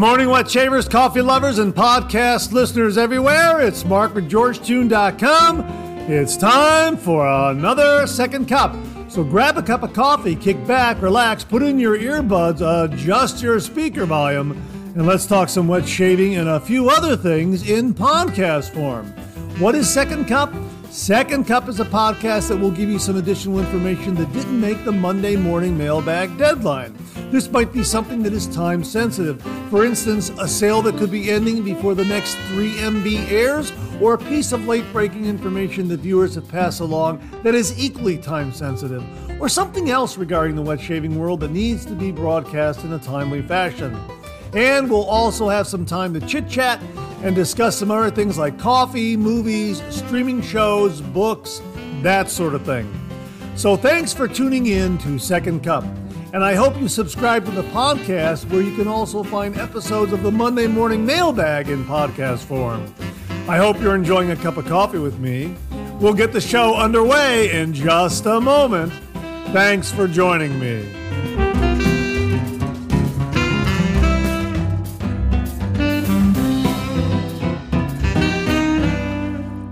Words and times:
Good 0.00 0.06
morning, 0.06 0.28
Wet 0.30 0.50
Shavers, 0.50 0.88
coffee 0.88 1.20
lovers, 1.20 1.58
and 1.58 1.74
podcast 1.74 2.52
listeners 2.52 2.96
everywhere. 2.96 3.60
It's 3.60 3.84
Mark 3.84 4.14
with 4.14 4.30
Georgetoon.com. 4.30 5.60
It's 6.10 6.38
time 6.38 6.96
for 6.96 7.28
another 7.50 8.06
second 8.06 8.48
cup. 8.48 8.74
So 9.10 9.22
grab 9.22 9.58
a 9.58 9.62
cup 9.62 9.82
of 9.82 9.92
coffee, 9.92 10.34
kick 10.34 10.66
back, 10.66 11.02
relax, 11.02 11.44
put 11.44 11.62
in 11.62 11.78
your 11.78 11.98
earbuds, 11.98 12.62
adjust 12.62 13.42
your 13.42 13.60
speaker 13.60 14.06
volume, 14.06 14.52
and 14.96 15.06
let's 15.06 15.26
talk 15.26 15.50
some 15.50 15.68
wet 15.68 15.86
shaving 15.86 16.36
and 16.36 16.48
a 16.48 16.60
few 16.60 16.88
other 16.88 17.14
things 17.14 17.68
in 17.68 17.92
podcast 17.92 18.70
form. 18.70 19.06
What 19.58 19.74
is 19.74 19.86
Second 19.86 20.28
Cup? 20.28 20.50
Second 20.90 21.46
Cup 21.46 21.68
is 21.68 21.78
a 21.78 21.84
podcast 21.84 22.48
that 22.48 22.56
will 22.56 22.72
give 22.72 22.88
you 22.88 22.98
some 22.98 23.16
additional 23.16 23.60
information 23.60 24.16
that 24.16 24.32
didn't 24.32 24.60
make 24.60 24.84
the 24.84 24.90
Monday 24.90 25.36
morning 25.36 25.78
mailbag 25.78 26.36
deadline. 26.36 26.98
This 27.30 27.48
might 27.48 27.72
be 27.72 27.84
something 27.84 28.24
that 28.24 28.32
is 28.32 28.48
time 28.48 28.82
sensitive. 28.82 29.40
For 29.70 29.84
instance, 29.84 30.30
a 30.30 30.48
sale 30.48 30.82
that 30.82 30.96
could 30.96 31.12
be 31.12 31.30
ending 31.30 31.62
before 31.62 31.94
the 31.94 32.04
next 32.04 32.34
3MB 32.48 33.30
airs, 33.30 33.72
or 34.00 34.14
a 34.14 34.18
piece 34.18 34.50
of 34.50 34.66
late 34.66 34.84
breaking 34.92 35.26
information 35.26 35.86
that 35.88 36.00
viewers 36.00 36.34
have 36.34 36.48
passed 36.48 36.80
along 36.80 37.22
that 37.44 37.54
is 37.54 37.78
equally 37.78 38.18
time 38.18 38.52
sensitive, 38.52 39.04
or 39.40 39.48
something 39.48 39.90
else 39.90 40.18
regarding 40.18 40.56
the 40.56 40.62
wet 40.62 40.80
shaving 40.80 41.16
world 41.16 41.38
that 41.38 41.52
needs 41.52 41.86
to 41.86 41.92
be 41.92 42.10
broadcast 42.10 42.82
in 42.82 42.92
a 42.94 42.98
timely 42.98 43.42
fashion. 43.42 43.96
And 44.54 44.90
we'll 44.90 45.04
also 45.04 45.48
have 45.48 45.68
some 45.68 45.86
time 45.86 46.12
to 46.14 46.26
chit 46.26 46.48
chat 46.48 46.80
and 47.22 47.34
discuss 47.34 47.78
some 47.78 47.90
other 47.90 48.10
things 48.10 48.38
like 48.38 48.58
coffee, 48.58 49.16
movies, 49.16 49.82
streaming 49.90 50.40
shows, 50.42 51.00
books, 51.00 51.60
that 52.02 52.30
sort 52.30 52.54
of 52.54 52.64
thing. 52.64 52.92
So 53.56 53.76
thanks 53.76 54.12
for 54.12 54.26
tuning 54.26 54.66
in 54.66 54.96
to 54.98 55.18
Second 55.18 55.62
Cup. 55.62 55.84
And 56.32 56.44
I 56.44 56.54
hope 56.54 56.80
you 56.80 56.88
subscribe 56.88 57.44
to 57.46 57.50
the 57.50 57.64
podcast 57.64 58.48
where 58.50 58.62
you 58.62 58.74
can 58.76 58.86
also 58.86 59.22
find 59.22 59.56
episodes 59.56 60.12
of 60.12 60.22
the 60.22 60.30
Monday 60.30 60.66
Morning 60.66 61.04
Mailbag 61.04 61.68
in 61.68 61.84
podcast 61.84 62.38
form. 62.38 62.94
I 63.48 63.56
hope 63.56 63.80
you're 63.80 63.96
enjoying 63.96 64.30
a 64.30 64.36
cup 64.36 64.56
of 64.56 64.66
coffee 64.66 64.98
with 64.98 65.18
me. 65.18 65.56
We'll 65.98 66.14
get 66.14 66.32
the 66.32 66.40
show 66.40 66.76
underway 66.76 67.50
in 67.50 67.74
just 67.74 68.26
a 68.26 68.40
moment. 68.40 68.92
Thanks 69.52 69.90
for 69.90 70.06
joining 70.06 70.58
me. 70.60 70.99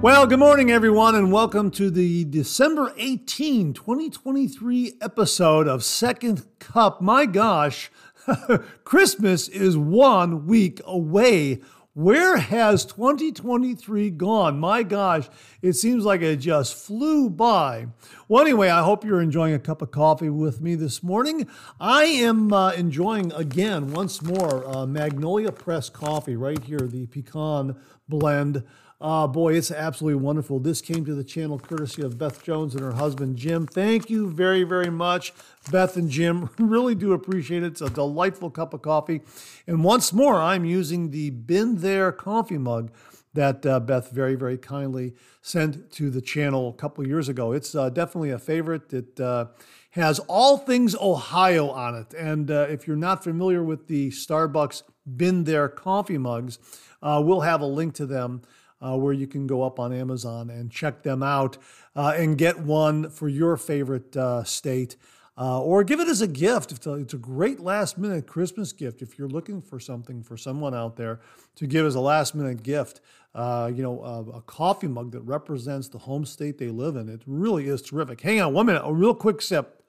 Well, 0.08 0.26
good 0.26 0.38
morning, 0.38 0.70
everyone, 0.70 1.14
and 1.16 1.30
welcome 1.30 1.70
to 1.72 1.90
the 1.90 2.24
December 2.24 2.94
18, 2.96 3.74
2023 3.74 4.94
episode 5.02 5.68
of 5.68 5.84
Second 5.84 6.46
Cup. 6.58 7.02
My 7.02 7.26
gosh, 7.26 7.90
Christmas 8.84 9.48
is 9.48 9.76
one 9.76 10.46
week 10.46 10.80
away. 10.86 11.60
Where 11.92 12.38
has 12.38 12.86
2023 12.86 14.08
gone? 14.12 14.58
My 14.58 14.82
gosh, 14.82 15.28
it 15.60 15.74
seems 15.74 16.06
like 16.06 16.22
it 16.22 16.36
just 16.36 16.74
flew 16.74 17.28
by. 17.28 17.88
Well, 18.28 18.42
anyway, 18.42 18.70
I 18.70 18.82
hope 18.82 19.04
you're 19.04 19.20
enjoying 19.20 19.52
a 19.52 19.58
cup 19.58 19.82
of 19.82 19.90
coffee 19.90 20.30
with 20.30 20.62
me 20.62 20.74
this 20.74 21.02
morning. 21.02 21.46
I 21.78 22.04
am 22.04 22.50
uh, 22.50 22.70
enjoying 22.70 23.30
again, 23.34 23.92
once 23.92 24.22
more, 24.22 24.66
uh, 24.74 24.86
Magnolia 24.86 25.52
Press 25.52 25.90
coffee 25.90 26.36
right 26.36 26.64
here, 26.64 26.78
the 26.78 27.06
pecan 27.08 27.76
blend. 28.08 28.64
Uh, 29.00 29.28
boy, 29.28 29.54
it's 29.54 29.70
absolutely 29.70 30.20
wonderful. 30.20 30.58
This 30.58 30.80
came 30.80 31.04
to 31.04 31.14
the 31.14 31.22
channel 31.22 31.56
courtesy 31.56 32.02
of 32.02 32.18
Beth 32.18 32.42
Jones 32.42 32.74
and 32.74 32.82
her 32.82 32.94
husband 32.94 33.36
Jim. 33.36 33.64
Thank 33.64 34.10
you 34.10 34.28
very, 34.28 34.64
very 34.64 34.91
much, 34.91 35.32
Beth 35.70 35.96
and 35.96 36.10
Jim. 36.10 36.50
Really 36.58 36.96
do 36.96 37.12
appreciate 37.12 37.62
it. 37.62 37.69
It's 37.69 37.81
a 37.81 37.91
delightful 37.91 38.50
cup 38.50 38.75
of 38.75 38.82
coffee. 38.82 39.22
And 39.66 39.84
once 39.84 40.12
more, 40.12 40.36
I'm 40.36 40.64
using 40.64 41.10
the 41.10 41.31
Been 41.31 41.76
There 41.76 42.10
coffee 42.12 42.59
mug 42.59 42.91
that 43.34 43.64
uh, 43.64 43.78
Beth 43.78 44.10
very, 44.10 44.34
very 44.34 44.59
kindly 44.59 45.15
sent 45.42 45.91
to 45.92 46.10
the 46.10 46.20
channel 46.20 46.70
a 46.70 46.72
couple 46.72 47.06
years 47.06 47.28
ago. 47.28 47.53
It's 47.53 47.75
uh, 47.75 47.91
definitely 47.91 48.30
a 48.30 48.38
favorite. 48.38 48.92
It 48.92 49.20
uh, 49.20 49.47
has 49.91 50.19
all 50.20 50.59
things 50.59 50.97
Ohio 50.97 51.70
on 51.70 51.94
it. 51.94 52.15
And 52.15 52.50
uh, 52.50 52.66
if 52.69 52.86
you're 52.86 52.97
not 52.97 53.22
familiar 53.22 53.62
with 53.62 53.86
the 53.86 54.10
Starbucks 54.10 54.82
Been 55.16 55.44
There 55.44 55.69
coffee 55.69 56.19
mugs, 56.19 56.59
uh, 57.00 57.22
we'll 57.25 57.42
have 57.42 57.60
a 57.60 57.66
link 57.66 57.94
to 57.94 58.06
them 58.06 58.42
uh, 58.81 58.97
where 58.97 59.12
you 59.12 59.27
can 59.27 59.47
go 59.47 59.62
up 59.62 59.78
on 59.78 59.93
Amazon 59.93 60.50
and 60.50 60.71
check 60.71 61.03
them 61.03 61.22
out 61.22 61.59
uh, 61.97 62.15
and 62.16 62.39
get 62.39 62.61
one 62.61 63.11
for 63.11 63.28
your 63.28 63.56
favorite 63.56 64.16
uh, 64.16 64.44
state. 64.44 64.97
Uh, 65.41 65.61
or 65.62 65.84
give 65.84 66.00
it 66.00 66.09
as 66.09 66.21
a 66.21 66.27
gift. 66.27 66.72
It's 66.72 67.15
a 67.15 67.16
great 67.16 67.61
last 67.61 67.97
minute 67.97 68.27
Christmas 68.27 68.72
gift 68.72 69.03
if 69.03 69.16
you're 69.16 69.28
looking 69.28 69.62
for 69.62 69.78
something 69.78 70.25
for 70.25 70.37
someone 70.37 70.75
out 70.75 70.97
there 70.97 71.21
to 71.55 71.66
give 71.69 71.87
as 71.87 71.94
a 71.94 72.00
last 72.00 72.34
minute 72.34 72.65
gift. 72.65 73.00
Uh, 73.37 73.71
you 73.72 73.81
know, 73.81 74.03
a 74.34 74.43
coffee 74.43 74.89
mug 74.89 75.12
that 75.12 75.21
represents 75.21 75.87
the 75.87 75.99
home 75.99 76.25
state 76.25 76.59
they 76.59 76.71
live 76.71 76.97
in. 76.97 77.09
It 77.09 77.22
really 77.25 77.69
is 77.69 77.83
terrific. 77.83 78.21
Hang 78.21 78.41
on 78.41 78.53
one 78.53 78.66
minute, 78.66 78.83
a 78.84 78.93
real 78.93 79.15
quick 79.15 79.41
sip. 79.41 79.84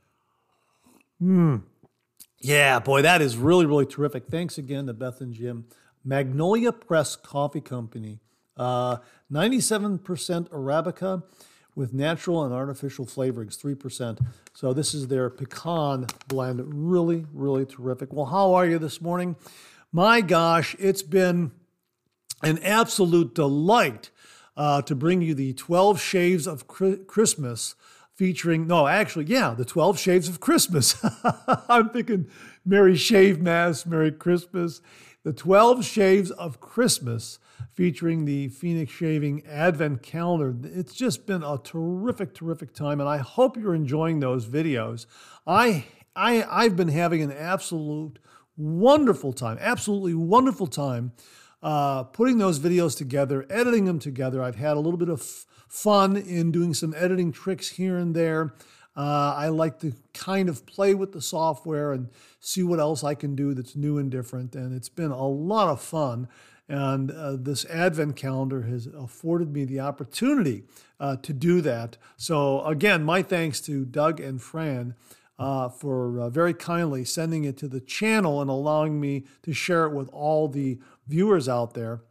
Mmm. 1.20 1.64
Yeah, 2.42 2.78
boy, 2.78 3.02
that 3.02 3.22
is 3.22 3.36
really, 3.36 3.66
really 3.66 3.88
terrific. 3.88 4.28
Thanks 4.28 4.60
again 4.60 4.86
to 4.86 4.94
Beth 4.94 5.20
and 5.20 5.34
Jim. 5.34 5.66
Magnolia 6.06 6.72
Press 6.72 7.16
Coffee 7.16 7.60
Company 7.60 8.20
uh, 8.59 8.97
97% 9.31 10.50
Arabica 10.50 11.24
with 11.75 11.94
natural 11.94 12.44
and 12.44 12.53
artificial 12.53 13.06
flavorings, 13.06 13.58
3%. 13.58 14.20
So 14.53 14.74
this 14.74 14.94
is 14.94 15.08
their 15.08 15.30
pecan 15.30 16.08
blend. 16.28 16.62
Really, 16.66 17.25
really 17.34 17.66
terrific. 17.66 18.12
Well, 18.12 18.25
how 18.25 18.53
are 18.53 18.66
you 18.66 18.78
this 18.78 19.02
morning? 19.02 19.38
My 19.92 20.22
gosh, 20.22 20.75
it's 20.78 21.02
been 21.02 21.52
an 22.44 22.59
absolute 22.59 23.34
delight 23.34 24.09
uh, 24.58 24.81
to 24.84 24.94
bring 24.94 25.22
you 25.22 25.34
the 25.34 25.53
12 25.53 26.02
Shaves 26.02 26.46
of 26.46 26.68
Christmas 26.68 27.76
featuring, 28.14 28.68
no, 28.68 28.86
actually, 28.86 29.24
yeah, 29.24 29.53
the 29.58 29.64
12 29.64 29.97
Shaves 29.97 30.28
of 30.28 30.41
Christmas. 30.41 31.02
I'm 31.70 31.90
thinking 31.91 32.28
Merry 32.69 32.96
Shave 32.96 33.41
Mass, 33.41 33.84
Merry 33.84 34.12
Christmas. 34.12 34.81
The 35.24 35.34
12 35.34 35.84
Shaves 35.84 36.30
of 36.30 36.59
Christmas 36.59 37.40
featuring 37.74 38.25
the 38.25 38.50
Phoenix 38.50 38.91
Shaving 38.91 39.44
Advent 39.47 40.03
Calendar. 40.03 40.56
It's 40.63 40.94
just 40.94 41.25
been 41.25 41.41
a 41.41 41.58
terrific, 41.58 42.35
terrific 42.35 42.75
time, 42.75 43.00
and 43.00 43.09
I 43.09 43.18
hope 43.18 43.58
you're 43.58 43.74
enjoying 43.74 44.19
those 44.19 44.47
videos. 44.47 45.08
I, 45.47 45.85
I, 46.16 46.46
I've 46.47 46.75
been 46.75 46.90
having 46.90 47.24
an 47.24 47.31
absolute 47.31 48.19
wonderful 48.56 49.34
time, 49.34 49.58
absolutely 49.59 50.13
wonderful 50.13 50.68
time 50.68 51.13
uh, 51.62 52.03
putting 52.03 52.38
those 52.38 52.59
videos 52.59 52.96
together, 52.96 53.46
editing 53.50 53.85
them 53.85 54.00
together. 54.00 54.44
I've 54.44 54.56
had 54.56 54.78
a 54.78 54.79
little 54.79 54.97
bit 54.97 55.09
of 55.09 55.22
fun 55.22 56.18
in 56.18 56.52
doing 56.52 56.74
some 56.74 56.94
editing 56.96 57.31
tricks 57.31 57.69
here 57.69 57.97
and 57.97 58.16
there. 58.16 58.53
Uh, 59.00 59.34
I 59.38 59.48
like 59.48 59.80
to 59.80 59.94
kind 60.14 60.50
of 60.50 60.66
play 60.66 60.94
with 60.94 61.14
the 61.14 61.22
software 61.22 61.94
and 61.94 62.10
see 62.42 62.64
what 62.64 62.82
else 62.82 63.02
I 63.02 63.16
can 63.16 63.34
do 63.34 63.54
that's 63.54 63.78
new 63.78 63.98
and 63.98 64.12
different. 64.12 64.56
And 64.56 64.76
it's 64.76 64.90
been 64.90 65.12
a 65.12 65.26
lot 65.26 65.70
of 65.70 65.82
fun. 65.82 66.28
And 66.68 67.09
uh, 67.09 67.38
this 67.38 67.64
Advent 67.68 68.18
calendar 68.18 68.64
has 68.64 68.88
afforded 68.88 69.54
me 69.54 69.64
the 69.64 69.80
opportunity 69.80 70.66
uh, 71.00 71.16
to 71.16 71.32
do 71.32 71.62
that. 71.62 71.96
So, 72.18 72.62
again, 72.66 73.06
my 73.06 73.22
thanks 73.22 73.62
to 73.62 73.86
Doug 73.86 74.20
and 74.20 74.42
Fran 74.42 74.96
uh, 75.40 75.70
for 75.70 76.20
uh, 76.20 76.30
very 76.30 76.54
kindly 76.54 77.06
sending 77.06 77.46
it 77.46 77.56
to 77.59 77.70
the 77.70 77.80
channel 77.80 78.42
and 78.42 78.50
allowing 78.50 79.00
me 79.00 79.26
to 79.44 79.54
share 79.54 79.86
it 79.86 79.94
with 79.94 80.09
all 80.09 80.50
the 80.50 80.78
viewers 81.08 81.48
out 81.48 81.74
there. 81.74 82.02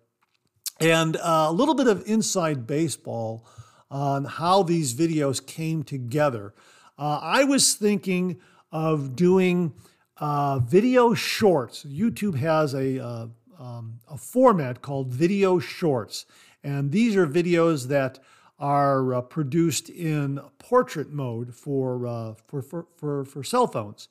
And 0.80 1.18
uh, 1.18 1.48
a 1.50 1.52
little 1.52 1.74
bit 1.74 1.86
of 1.86 2.08
inside 2.08 2.66
baseball 2.66 3.46
on 3.90 4.24
how 4.24 4.62
these 4.62 4.94
videos 4.94 5.44
came 5.44 5.82
together. 5.82 6.54
Uh, 6.98 7.20
I 7.22 7.44
was 7.44 7.74
thinking 7.74 8.40
of 8.72 9.14
doing 9.16 9.72
video 10.20 11.14
shorts. 11.14 11.84
YouTube 11.84 12.34
has 12.34 12.74
a 12.74 13.28
um, 13.58 13.98
a 14.08 14.16
format 14.16 14.82
called 14.82 15.08
video 15.08 15.58
shorts. 15.58 16.26
And 16.62 16.92
these 16.92 17.16
are 17.16 17.26
videos 17.26 17.88
that 17.88 18.18
are 18.58 19.14
uh, 19.14 19.20
produced 19.20 19.88
in 19.88 20.40
portrait 20.58 21.10
mode 21.10 21.54
for, 21.54 22.06
uh, 22.06 22.34
for, 22.46 22.62
for, 22.62 22.86
for, 22.96 23.24
for, 23.24 23.44
cell 23.44 23.66
phones. 23.68 24.08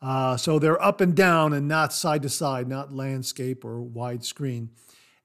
Uh, 0.00 0.36
so 0.36 0.60
they're 0.60 0.80
up 0.80 1.00
and 1.00 1.16
down 1.16 1.52
and 1.52 1.66
not 1.66 1.92
side 1.92 2.22
to 2.22 2.28
side, 2.28 2.68
not 2.68 2.92
landscape 2.92 3.64
or 3.64 3.80
widescreen. 3.80 4.68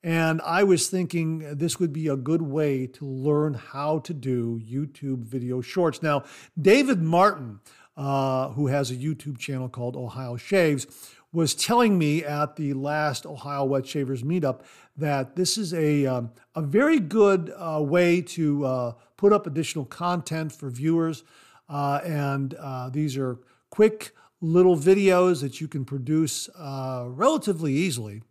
And 0.03 0.41
I 0.41 0.63
was 0.63 0.89
thinking 0.89 1.55
this 1.55 1.79
would 1.79 1.94
be 1.94 2.09
a 2.09 2.17
good 2.17 2.41
way 2.41 2.88
to 2.88 3.05
learn 3.05 3.53
how 3.53 4.00
to 4.00 4.13
do 4.13 4.59
YouTube 4.59 5.23
video 5.23 5.61
shorts. 5.61 6.03
Now, 6.03 6.23
David 6.59 7.01
Martin, 7.01 7.61
uh, 7.95 8.50
who 8.50 8.67
has 8.67 8.91
a 8.91 8.95
YouTube 8.95 9.38
channel 9.38 9.69
called 9.69 9.95
Ohio 9.95 10.35
Shaves, 10.35 10.88
was 11.31 11.55
telling 11.55 11.97
me 11.97 12.23
at 12.23 12.57
the 12.57 12.73
last 12.73 13.25
Ohio 13.25 13.63
Wet 13.63 13.88
Shavers 13.88 14.23
meetup 14.23 14.61
that 14.97 15.35
this 15.35 15.57
is 15.57 15.73
a, 15.73 16.05
um, 16.05 16.31
a 16.53 16.61
very 16.61 17.00
good 17.00 17.51
uh, 17.55 17.81
way 17.81 18.21
to 18.21 18.65
uh, 18.65 18.94
put 19.15 19.31
up 19.31 19.47
additional 19.47 19.85
content 19.85 20.51
for 20.51 20.69
viewers. 20.69 21.23
Uh, 21.69 22.01
and 22.03 22.55
uh, 22.55 22.89
these 22.89 23.17
are 23.17 23.39
quick 23.69 24.11
little 24.41 24.77
videos 24.77 25.41
that 25.41 25.61
you 25.61 25.67
can 25.67 25.85
produce 25.85 26.50
uh, 26.59 27.05
relatively 27.07 27.73
easily. 27.73 28.21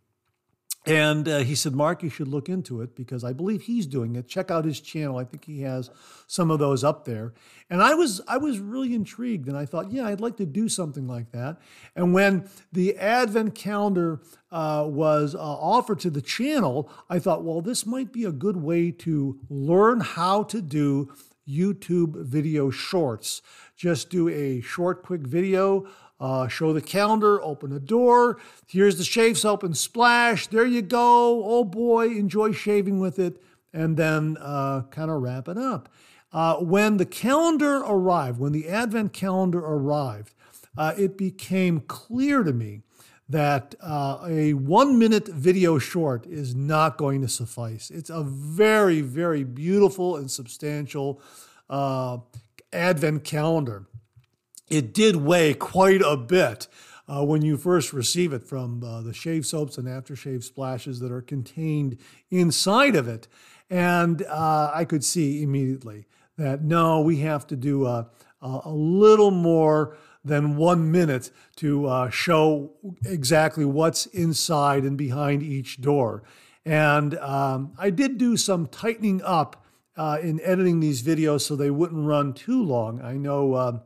And 0.85 1.29
uh, 1.29 1.39
he 1.39 1.55
said, 1.55 1.73
Mark, 1.73 2.03
you 2.03 2.09
should 2.09 2.27
look 2.27 2.49
into 2.49 2.81
it 2.81 2.93
because 2.93 3.23
I 3.23 3.31
believe 3.31 3.61
he's 3.61 3.85
doing 3.85 4.17
it. 4.17 4.27
Check 4.27 4.51
out 4.51 4.65
his 4.65 4.81
channel. 4.81 5.17
I 5.17 5.23
think 5.23 5.45
he 5.45 5.61
has 5.61 5.89
some 6.27 6.51
of 6.51 6.59
those 6.59 6.83
up 6.83 7.05
there. 7.05 7.33
And 7.69 7.81
I 7.81 7.93
was 7.93 8.19
I 8.27 8.37
was 8.37 8.59
really 8.59 8.93
intrigued, 8.93 9.47
and 9.47 9.57
I 9.57 9.65
thought, 9.65 9.91
yeah, 9.91 10.07
I'd 10.07 10.19
like 10.19 10.35
to 10.37 10.45
do 10.45 10.67
something 10.67 11.07
like 11.07 11.31
that. 11.31 11.57
And 11.95 12.13
when 12.13 12.49
the 12.71 12.97
Advent 12.97 13.55
calendar 13.55 14.21
uh, 14.51 14.85
was 14.87 15.35
uh, 15.35 15.39
offered 15.39 15.99
to 16.01 16.09
the 16.09 16.21
channel, 16.21 16.91
I 17.09 17.17
thought, 17.17 17.45
well, 17.45 17.61
this 17.61 17.85
might 17.85 18.11
be 18.11 18.25
a 18.25 18.31
good 18.33 18.57
way 18.57 18.91
to 18.91 19.39
learn 19.49 20.01
how 20.01 20.43
to 20.43 20.61
do 20.61 21.13
YouTube 21.47 22.25
video 22.25 22.69
shorts. 22.69 23.41
Just 23.75 24.09
do 24.09 24.29
a 24.29 24.61
short, 24.61 25.03
quick 25.03 25.21
video 25.21 25.87
uh, 26.19 26.47
show 26.47 26.73
the 26.73 26.81
calendar, 26.81 27.41
open 27.41 27.71
the 27.71 27.79
door. 27.79 28.39
Here's 28.67 28.97
the 28.97 29.03
shave 29.03 29.37
soap 29.37 29.63
and 29.63 29.75
splash. 29.75 30.47
There 30.47 30.65
you 30.65 30.81
go. 30.81 31.43
Oh 31.45 31.63
boy, 31.63 32.07
enjoy 32.07 32.51
shaving 32.51 32.99
with 32.99 33.19
it. 33.19 33.41
And 33.73 33.97
then 33.97 34.37
uh, 34.39 34.83
kind 34.91 35.09
of 35.09 35.21
wrap 35.21 35.47
it 35.47 35.57
up. 35.57 35.89
Uh, 36.31 36.55
when 36.57 36.97
the 36.97 37.05
calendar 37.05 37.77
arrived, 37.77 38.39
when 38.39 38.51
the 38.51 38.67
Advent 38.67 39.13
calendar 39.13 39.59
arrived, 39.59 40.33
uh, 40.77 40.93
it 40.97 41.17
became 41.17 41.81
clear 41.81 42.43
to 42.43 42.53
me 42.53 42.81
that 43.29 43.75
uh, 43.81 44.19
a 44.27 44.53
one 44.53 44.97
minute 44.99 45.27
video 45.27 45.77
short 45.77 46.25
is 46.25 46.55
not 46.55 46.97
going 46.97 47.21
to 47.21 47.27
suffice. 47.27 47.89
It's 47.89 48.09
a 48.09 48.23
very, 48.23 49.01
very 49.01 49.43
beautiful 49.43 50.15
and 50.17 50.29
substantial 50.29 51.21
uh, 51.69 52.17
Advent 52.71 53.23
calendar 53.23 53.87
it 54.73 54.93
did 54.93 55.17
weigh 55.17 55.53
quite 55.53 56.01
a 56.01 56.17
bit 56.17 56.67
uh, 57.07 57.23
when 57.23 57.43
you 57.43 57.57
first 57.57 57.93
receive 57.93 58.33
it 58.33 58.43
from 58.43 58.83
uh, 58.83 59.01
the 59.01 59.13
shave 59.13 59.45
soaps 59.45 59.77
and 59.77 59.87
aftershave 59.87 60.43
splashes 60.43 60.99
that 60.99 61.11
are 61.11 61.21
contained 61.21 61.97
inside 62.31 62.95
of 62.95 63.07
it. 63.07 63.27
And 63.69 64.23
uh, 64.23 64.71
I 64.73 64.85
could 64.85 65.03
see 65.03 65.43
immediately 65.43 66.05
that 66.37 66.63
no, 66.63 67.01
we 67.01 67.17
have 67.19 67.45
to 67.47 67.55
do 67.55 67.85
a, 67.85 68.09
a 68.41 68.71
little 68.71 69.31
more 69.31 69.95
than 70.25 70.55
one 70.55 70.91
minute 70.91 71.29
to 71.57 71.85
uh, 71.85 72.09
show 72.09 72.71
exactly 73.05 73.65
what's 73.65 74.05
inside 74.07 74.83
and 74.83 74.97
behind 74.97 75.43
each 75.43 75.81
door. 75.81 76.23
And 76.65 77.17
um, 77.19 77.73
I 77.77 77.89
did 77.89 78.17
do 78.17 78.37
some 78.37 78.67
tightening 78.67 79.21
up 79.21 79.65
uh, 79.95 80.17
in 80.21 80.39
editing 80.41 80.79
these 80.79 81.03
videos 81.03 81.41
so 81.41 81.55
they 81.55 81.69
wouldn't 81.69 82.07
run 82.07 82.33
too 82.33 82.63
long. 82.63 83.01
I 83.01 83.17
know 83.17 83.53
uh, 83.53 83.79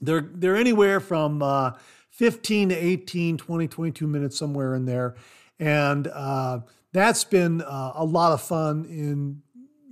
they're 0.00 0.28
they're 0.32 0.56
anywhere 0.56 1.00
from 1.00 1.42
uh, 1.42 1.72
15 2.10 2.70
to 2.70 2.74
18, 2.74 3.36
20, 3.38 3.68
22 3.68 4.06
minutes 4.06 4.38
somewhere 4.38 4.74
in 4.74 4.84
there, 4.86 5.16
and 5.58 6.08
uh, 6.08 6.60
that's 6.92 7.24
been 7.24 7.62
uh, 7.62 7.92
a 7.94 8.04
lot 8.04 8.32
of 8.32 8.40
fun 8.40 8.84
in 8.86 9.42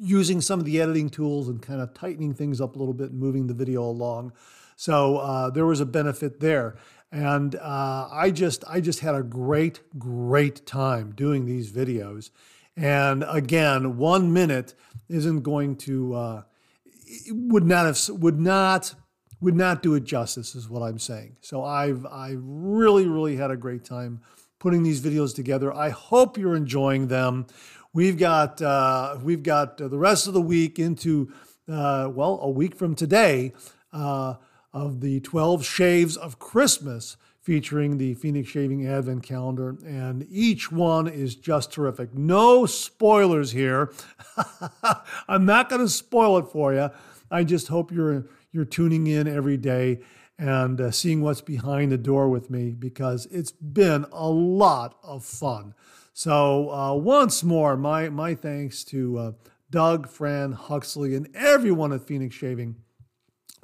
using 0.00 0.40
some 0.40 0.60
of 0.60 0.66
the 0.66 0.80
editing 0.80 1.10
tools 1.10 1.48
and 1.48 1.60
kind 1.60 1.80
of 1.80 1.92
tightening 1.92 2.34
things 2.34 2.60
up 2.60 2.76
a 2.76 2.78
little 2.78 2.94
bit 2.94 3.10
and 3.10 3.18
moving 3.18 3.46
the 3.46 3.54
video 3.54 3.82
along. 3.82 4.32
So 4.76 5.16
uh, 5.18 5.50
there 5.50 5.66
was 5.66 5.80
a 5.80 5.86
benefit 5.86 6.38
there, 6.40 6.76
and 7.10 7.56
uh, 7.56 8.08
I 8.10 8.30
just 8.30 8.64
I 8.68 8.80
just 8.80 9.00
had 9.00 9.14
a 9.14 9.22
great 9.22 9.80
great 9.98 10.66
time 10.66 11.12
doing 11.12 11.46
these 11.46 11.72
videos. 11.72 12.30
And 12.76 13.24
again, 13.26 13.96
one 13.96 14.32
minute 14.32 14.74
isn't 15.08 15.40
going 15.40 15.76
to 15.78 16.14
uh, 16.14 16.42
would 17.30 17.64
not 17.64 17.86
have 17.86 17.98
would 18.20 18.38
not 18.38 18.94
would 19.40 19.54
not 19.54 19.82
do 19.82 19.94
it 19.94 20.04
justice, 20.04 20.54
is 20.54 20.68
what 20.68 20.82
I'm 20.82 20.98
saying. 20.98 21.36
So 21.40 21.64
I've 21.64 22.04
I 22.06 22.34
really 22.36 23.06
really 23.06 23.36
had 23.36 23.50
a 23.50 23.56
great 23.56 23.84
time 23.84 24.20
putting 24.58 24.82
these 24.82 25.00
videos 25.00 25.34
together. 25.34 25.72
I 25.72 25.90
hope 25.90 26.36
you're 26.36 26.56
enjoying 26.56 27.08
them. 27.08 27.46
We've 27.92 28.18
got 28.18 28.60
uh, 28.60 29.18
we've 29.22 29.42
got 29.42 29.78
the 29.78 29.98
rest 29.98 30.26
of 30.26 30.34
the 30.34 30.40
week 30.40 30.78
into 30.78 31.32
uh, 31.68 32.10
well 32.12 32.38
a 32.42 32.50
week 32.50 32.74
from 32.74 32.94
today 32.94 33.52
uh, 33.92 34.34
of 34.72 35.00
the 35.00 35.20
12 35.20 35.64
shaves 35.64 36.16
of 36.16 36.38
Christmas 36.38 37.16
featuring 37.40 37.96
the 37.96 38.12
Phoenix 38.12 38.46
Shaving 38.50 38.86
Advent 38.86 39.22
Calendar, 39.22 39.78
and 39.86 40.26
each 40.28 40.70
one 40.70 41.08
is 41.08 41.34
just 41.34 41.72
terrific. 41.72 42.12
No 42.12 42.66
spoilers 42.66 43.52
here. 43.52 43.90
I'm 45.28 45.46
not 45.46 45.70
going 45.70 45.80
to 45.80 45.88
spoil 45.88 46.36
it 46.36 46.48
for 46.48 46.74
you. 46.74 46.90
I 47.30 47.44
just 47.44 47.68
hope 47.68 47.90
you're 47.90 48.26
you're 48.52 48.64
tuning 48.64 49.06
in 49.06 49.26
every 49.26 49.56
day 49.56 50.00
and 50.38 50.80
uh, 50.80 50.90
seeing 50.90 51.20
what's 51.20 51.40
behind 51.40 51.90
the 51.90 51.98
door 51.98 52.28
with 52.28 52.48
me 52.50 52.70
because 52.70 53.26
it's 53.26 53.50
been 53.52 54.06
a 54.12 54.28
lot 54.28 54.96
of 55.02 55.24
fun. 55.24 55.74
So, 56.12 56.70
uh, 56.70 56.94
once 56.94 57.44
more, 57.44 57.76
my, 57.76 58.08
my 58.08 58.34
thanks 58.34 58.84
to 58.84 59.18
uh, 59.18 59.32
Doug, 59.70 60.08
Fran, 60.08 60.52
Huxley, 60.52 61.14
and 61.14 61.28
everyone 61.34 61.92
at 61.92 62.06
Phoenix 62.06 62.34
Shaving 62.34 62.76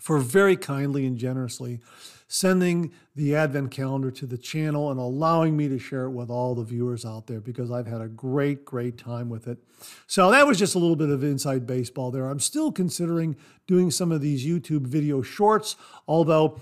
for 0.01 0.19
very 0.19 0.57
kindly 0.57 1.07
and 1.07 1.17
generously 1.17 1.81
sending 2.26 2.93
the 3.15 3.35
Advent 3.37 3.71
calendar 3.71 4.11
to 4.11 4.26
the 4.26 4.38
channel 4.38 4.91
and 4.91 4.99
allowing 4.99 5.56
me 5.56 5.69
to 5.69 5.79
share 5.79 6.05
it 6.05 6.11
with 6.11 6.31
all 6.31 6.55
the 6.55 6.65
viewers 6.65 7.05
out 7.05 7.26
there 7.26 7.41
because 7.41 7.71
I've 7.71 7.87
had 7.87 8.00
a 8.00 8.09
great, 8.09 8.65
great 8.65 8.97
time 8.99 9.29
with 9.29 9.47
it. 9.47 9.59
So 10.06 10.31
that 10.31 10.47
was 10.47 10.59
just 10.59 10.75
a 10.75 10.79
little 10.79 10.97
bit 10.97 11.11
of 11.11 11.23
inside 11.23 11.67
baseball 11.67 12.11
there. 12.11 12.26
I'm 12.26 12.41
still 12.41 12.73
considering 12.73 13.37
doing 13.67 13.91
some 13.91 14.11
of 14.11 14.21
these 14.21 14.44
YouTube 14.44 14.87
video 14.87 15.23
shorts, 15.23 15.76
although 16.09 16.61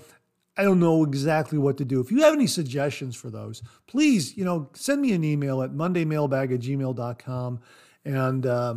I 0.55 0.63
don't 0.63 0.79
know 0.79 1.03
exactly 1.03 1.57
what 1.57 1.77
to 1.77 1.85
do. 1.85 1.99
If 1.99 2.11
you 2.11 2.21
have 2.21 2.33
any 2.33 2.47
suggestions 2.47 3.15
for 3.15 3.29
those, 3.29 3.63
please, 3.87 4.37
you 4.37 4.45
know, 4.45 4.69
send 4.73 5.01
me 5.01 5.13
an 5.13 5.23
email 5.23 5.63
at 5.63 5.71
mondaymailbag 5.71 6.53
at 6.53 6.59
gmail.com. 6.59 7.59
And, 8.05 8.45
uh, 8.45 8.75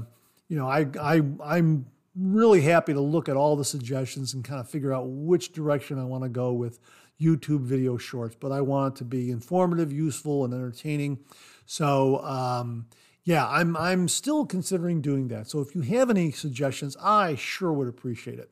you 0.48 0.56
know, 0.56 0.68
I, 0.68 0.86
I, 1.00 1.22
I'm 1.44 1.86
really 2.18 2.62
happy 2.62 2.92
to 2.92 3.00
look 3.00 3.28
at 3.28 3.36
all 3.36 3.56
the 3.56 3.64
suggestions 3.64 4.34
and 4.34 4.44
kind 4.44 4.60
of 4.60 4.68
figure 4.68 4.92
out 4.92 5.06
which 5.06 5.52
direction 5.52 5.98
I 5.98 6.04
want 6.04 6.24
to 6.24 6.28
go 6.28 6.52
with 6.52 6.78
YouTube 7.20 7.62
video 7.62 7.96
shorts. 7.96 8.36
But 8.38 8.52
I 8.52 8.60
want 8.60 8.94
it 8.94 8.98
to 8.98 9.04
be 9.04 9.30
informative, 9.30 9.92
useful, 9.92 10.44
and 10.44 10.54
entertaining. 10.54 11.18
So 11.66 12.22
um, 12.24 12.86
yeah, 13.24 13.46
I'm 13.46 13.76
I'm 13.76 14.08
still 14.08 14.46
considering 14.46 15.00
doing 15.02 15.28
that. 15.28 15.48
So 15.48 15.60
if 15.60 15.74
you 15.74 15.82
have 15.82 16.10
any 16.10 16.30
suggestions, 16.30 16.96
I 17.02 17.34
sure 17.34 17.72
would 17.72 17.88
appreciate 17.88 18.38
it. 18.38 18.50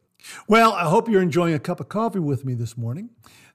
Well, 0.48 0.72
I 0.72 0.84
hope 0.84 1.08
you're 1.08 1.22
enjoying 1.22 1.54
a 1.54 1.58
cup 1.58 1.80
of 1.80 1.88
coffee 1.88 2.18
with 2.18 2.44
me 2.44 2.54
this 2.54 2.76
morning. 2.76 3.10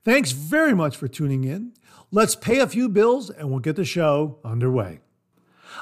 Thanks 0.06 0.32
very 0.32 0.74
much 0.74 0.96
for 0.96 1.08
tuning 1.08 1.44
in. 1.44 1.74
Let's 2.12 2.36
pay 2.36 2.60
a 2.60 2.68
few 2.68 2.90
bills 2.90 3.30
and 3.30 3.50
we'll 3.50 3.60
get 3.60 3.76
the 3.76 3.86
show 3.86 4.40
underway. 4.46 5.00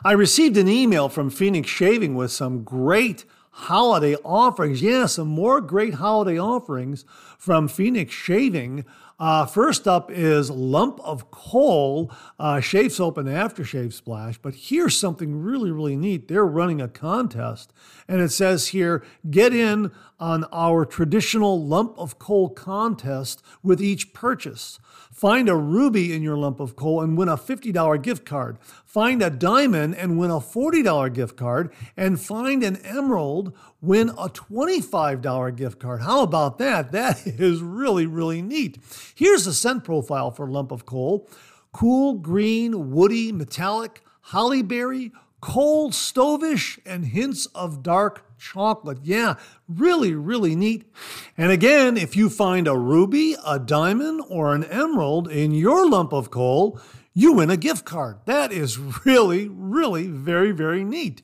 I 0.03 0.13
received 0.13 0.57
an 0.57 0.67
email 0.67 1.07
from 1.10 1.29
Phoenix 1.29 1.69
Shaving 1.69 2.15
with 2.15 2.31
some 2.31 2.63
great 2.63 3.25
holiday 3.57 4.15
offerings. 4.23 4.83
Yeah, 4.83 5.07
some 5.07 5.27
more 5.27 5.61
great 5.61 5.95
holiday 5.95 6.37
offerings 6.37 7.05
from 7.39 7.67
Phoenix 7.67 8.13
Shaving. 8.13 8.85
Uh, 9.19 9.47
first 9.47 9.87
up 9.87 10.11
is 10.11 10.51
Lump 10.51 10.99
of 11.03 11.31
Coal, 11.31 12.11
uh, 12.39 12.59
Shave 12.59 12.91
Soap 12.91 13.17
and 13.17 13.27
Aftershave 13.27 13.93
Splash. 13.93 14.37
But 14.37 14.53
here's 14.53 14.95
something 14.95 15.41
really, 15.41 15.71
really 15.71 15.95
neat. 15.95 16.27
They're 16.27 16.45
running 16.45 16.79
a 16.79 16.87
contest, 16.87 17.73
and 18.07 18.21
it 18.21 18.29
says 18.29 18.67
here 18.67 19.03
get 19.27 19.55
in 19.55 19.91
on 20.19 20.45
our 20.51 20.86
traditional 20.86 21.63
Lump 21.63 21.97
of 21.97 22.19
coal 22.19 22.50
contest 22.50 23.41
with 23.63 23.81
each 23.81 24.13
purchase. 24.13 24.79
Find 25.17 25.50
a 25.50 25.55
ruby 25.55 26.13
in 26.13 26.21
your 26.21 26.38
lump 26.38 26.59
of 26.59 26.75
coal 26.75 27.01
and 27.01 27.17
win 27.17 27.27
a 27.27 27.38
$50 27.38 28.03
gift 28.03 28.24
card. 28.24 28.59
Find 28.86 29.19
a 29.24 29.31
diamond 29.31 29.95
and 29.95 30.19
win 30.19 30.29
a 30.29 30.39
$40 30.39 31.12
gift 31.12 31.36
card. 31.36 31.74
And 31.97 32.21
find 32.21 32.62
an 32.63 32.75
emerald, 32.77 33.51
win 33.81 34.09
a 34.09 34.29
$25 34.29 35.55
gift 35.55 35.79
card. 35.79 36.01
How 36.01 36.21
about 36.21 36.59
that? 36.59 36.91
That 36.97 37.25
is 37.25 37.62
really, 37.62 38.05
really 38.05 38.41
neat. 38.41 38.77
Here's 39.15 39.45
the 39.45 39.53
scent 39.53 39.83
profile 39.83 40.29
for 40.29 40.47
lump 40.47 40.71
of 40.71 40.86
coal 40.86 41.27
cool, 41.71 42.15
green, 42.15 42.91
woody, 42.91 43.31
metallic, 43.31 44.03
hollyberry, 44.27 45.12
cold, 45.41 45.94
stovish, 45.94 46.79
and 46.86 47.06
hints 47.06 47.46
of 47.48 47.84
dark 47.84 48.25
chocolate. 48.38 49.00
Yeah, 49.03 49.36
really, 49.67 50.13
really 50.13 50.56
neat. 50.56 50.91
And 51.38 51.51
again, 51.51 51.98
if 51.98 52.15
you 52.15 52.29
find 52.29 52.67
a 52.67 52.77
ruby, 52.77 53.36
a 53.46 53.60
diamond, 53.60 54.24
or 54.29 54.53
an 54.53 54.63
emerald 54.65 55.29
in 55.29 55.51
your 55.51 55.89
lump 55.89 56.13
of 56.13 56.32
coal, 56.32 56.79
you 57.13 57.34
win 57.34 57.50
a 57.50 57.58
gift 57.58 57.86
card. 57.86 58.20
That 58.25 58.51
is 58.51 58.77
really, 59.06 59.48
really 59.48 60.08
very, 60.08 60.51
very 60.51 60.84
neat. 60.84 61.22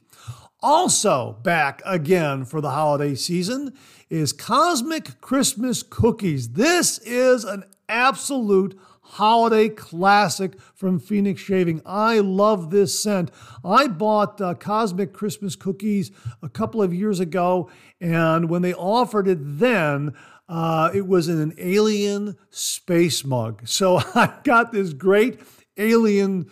Also, 0.61 1.37
back 1.43 1.81
again 1.85 2.45
for 2.45 2.61
the 2.61 2.71
holiday 2.71 3.15
season 3.15 3.73
is 4.09 4.31
Cosmic 4.31 5.19
Christmas 5.19 5.83
Cookies. 5.83 6.49
This 6.49 6.99
is 6.99 7.43
an 7.43 7.65
absolute 7.89 8.79
holiday 9.13 9.69
classic 9.69 10.59
from 10.73 10.99
Phoenix 10.99 11.39
Shaving. 11.39 11.81
I 11.85 12.19
love 12.19 12.71
this 12.71 12.99
scent. 12.99 13.29
I 13.63 13.87
bought 13.87 14.41
uh, 14.41 14.55
Cosmic 14.55 15.13
Christmas 15.13 15.55
cookies 15.55 16.11
a 16.41 16.49
couple 16.49 16.81
of 16.81 16.93
years 16.93 17.19
ago, 17.19 17.69
and 18.01 18.49
when 18.49 18.63
they 18.63 18.73
offered 18.73 19.27
it 19.27 19.37
then, 19.39 20.15
uh, 20.49 20.89
it 20.93 21.07
was 21.07 21.29
in 21.29 21.39
an 21.39 21.53
alien 21.57 22.37
space 22.49 23.23
mug. 23.23 23.67
So 23.67 23.97
I 24.15 24.33
got 24.43 24.71
this 24.71 24.93
great 24.93 25.39
alien 25.77 26.49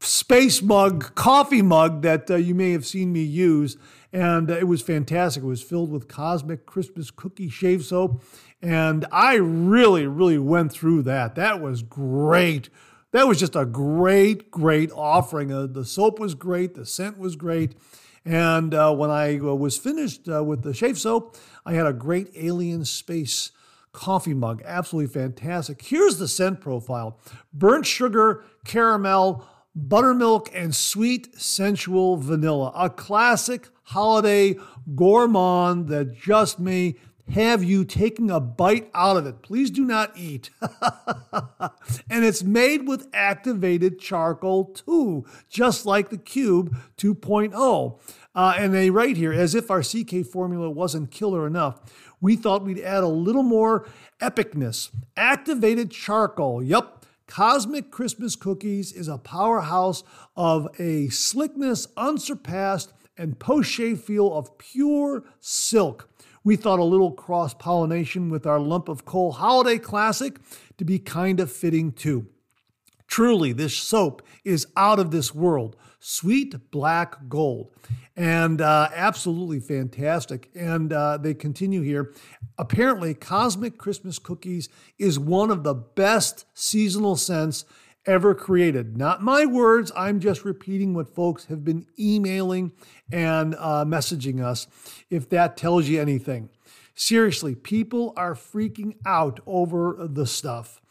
space 0.00 0.60
mug, 0.60 1.14
coffee 1.14 1.62
mug 1.62 2.02
that 2.02 2.28
uh, 2.28 2.34
you 2.34 2.54
may 2.54 2.72
have 2.72 2.84
seen 2.84 3.12
me 3.12 3.22
use. 3.22 3.76
And 4.12 4.50
it 4.50 4.68
was 4.68 4.82
fantastic. 4.82 5.42
It 5.42 5.46
was 5.46 5.62
filled 5.62 5.90
with 5.90 6.06
Cosmic 6.06 6.66
Christmas 6.66 7.10
Cookie 7.10 7.48
Shave 7.48 7.84
Soap. 7.84 8.22
And 8.60 9.06
I 9.10 9.36
really, 9.36 10.06
really 10.06 10.38
went 10.38 10.70
through 10.70 11.02
that. 11.04 11.34
That 11.34 11.60
was 11.60 11.82
great. 11.82 12.68
That 13.12 13.26
was 13.26 13.38
just 13.38 13.56
a 13.56 13.64
great, 13.64 14.50
great 14.50 14.90
offering. 14.92 15.52
Uh, 15.52 15.66
the 15.66 15.84
soap 15.84 16.18
was 16.18 16.34
great, 16.34 16.74
the 16.74 16.86
scent 16.86 17.18
was 17.18 17.36
great. 17.36 17.74
And 18.24 18.72
uh, 18.72 18.94
when 18.94 19.10
I 19.10 19.38
uh, 19.38 19.54
was 19.54 19.76
finished 19.76 20.28
uh, 20.28 20.44
with 20.44 20.62
the 20.62 20.72
shave 20.72 20.98
soap, 20.98 21.36
I 21.66 21.72
had 21.74 21.86
a 21.86 21.92
great 21.92 22.30
alien 22.34 22.84
space 22.84 23.50
coffee 23.92 24.34
mug. 24.34 24.62
Absolutely 24.64 25.12
fantastic. 25.12 25.82
Here's 25.82 26.18
the 26.18 26.28
scent 26.28 26.60
profile 26.60 27.18
burnt 27.52 27.84
sugar, 27.84 28.44
caramel, 28.64 29.46
buttermilk, 29.74 30.50
and 30.54 30.74
sweet, 30.74 31.40
sensual 31.40 32.16
vanilla. 32.16 32.72
A 32.74 32.90
classic 32.90 33.68
holiday 33.84 34.56
gourmand 34.94 35.88
that 35.88 36.14
just 36.14 36.58
may 36.58 36.96
have 37.30 37.62
you 37.62 37.84
taking 37.84 38.30
a 38.30 38.40
bite 38.40 38.90
out 38.94 39.16
of 39.16 39.26
it. 39.26 39.42
Please 39.42 39.70
do 39.70 39.84
not 39.84 40.16
eat. 40.16 40.50
and 42.10 42.24
it's 42.24 42.42
made 42.42 42.86
with 42.86 43.08
activated 43.12 43.98
charcoal 43.98 44.66
too, 44.66 45.24
just 45.48 45.86
like 45.86 46.10
the 46.10 46.18
Cube 46.18 46.76
2.0. 46.98 48.00
Uh, 48.34 48.54
and 48.56 48.74
they 48.74 48.90
write 48.90 49.16
here, 49.16 49.32
as 49.32 49.54
if 49.54 49.70
our 49.70 49.82
CK 49.82 50.24
formula 50.30 50.70
wasn't 50.70 51.10
killer 51.10 51.46
enough, 51.46 51.80
we 52.20 52.36
thought 52.36 52.64
we'd 52.64 52.80
add 52.80 53.02
a 53.02 53.08
little 53.08 53.42
more 53.42 53.86
epicness. 54.20 54.90
Activated 55.16 55.90
charcoal. 55.90 56.62
Yup. 56.62 57.01
Cosmic 57.32 57.90
Christmas 57.90 58.36
Cookies 58.36 58.92
is 58.92 59.08
a 59.08 59.16
powerhouse 59.16 60.04
of 60.36 60.68
a 60.78 61.08
slickness 61.08 61.88
unsurpassed 61.96 62.92
and 63.16 63.42
shave 63.62 64.02
feel 64.02 64.34
of 64.34 64.58
pure 64.58 65.24
silk. 65.40 66.10
We 66.44 66.56
thought 66.56 66.78
a 66.78 66.84
little 66.84 67.10
cross 67.10 67.54
pollination 67.54 68.28
with 68.28 68.46
our 68.46 68.60
lump 68.60 68.90
of 68.90 69.06
coal 69.06 69.32
holiday 69.32 69.78
classic 69.78 70.40
to 70.76 70.84
be 70.84 70.98
kind 70.98 71.40
of 71.40 71.50
fitting 71.50 71.92
too. 71.92 72.26
Truly, 73.12 73.52
this 73.52 73.76
soap 73.76 74.22
is 74.42 74.66
out 74.74 74.98
of 74.98 75.10
this 75.10 75.34
world. 75.34 75.76
Sweet 76.00 76.70
black 76.70 77.28
gold. 77.28 77.70
And 78.16 78.62
uh, 78.62 78.88
absolutely 78.94 79.60
fantastic. 79.60 80.48
And 80.54 80.94
uh, 80.94 81.18
they 81.18 81.34
continue 81.34 81.82
here. 81.82 82.14
Apparently, 82.56 83.12
Cosmic 83.12 83.76
Christmas 83.76 84.18
Cookies 84.18 84.70
is 84.98 85.18
one 85.18 85.50
of 85.50 85.62
the 85.62 85.74
best 85.74 86.46
seasonal 86.54 87.16
scents 87.16 87.66
ever 88.06 88.34
created. 88.34 88.96
Not 88.96 89.22
my 89.22 89.44
words, 89.44 89.92
I'm 89.94 90.18
just 90.18 90.42
repeating 90.42 90.94
what 90.94 91.14
folks 91.14 91.44
have 91.44 91.66
been 91.66 91.84
emailing 91.98 92.72
and 93.12 93.54
uh, 93.56 93.84
messaging 93.84 94.42
us, 94.42 94.66
if 95.10 95.28
that 95.28 95.58
tells 95.58 95.86
you 95.86 96.00
anything. 96.00 96.48
Seriously, 96.94 97.54
people 97.56 98.14
are 98.16 98.34
freaking 98.34 98.96
out 99.04 99.38
over 99.44 99.98
the 99.98 100.26
stuff. 100.26 100.81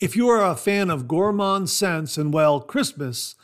If 0.00 0.16
you 0.16 0.30
are 0.30 0.42
a 0.42 0.56
fan 0.56 0.88
of 0.88 1.06
gourmand 1.06 1.68
scents 1.68 2.16
and, 2.16 2.32
well, 2.32 2.60
Christmas, 2.60 3.34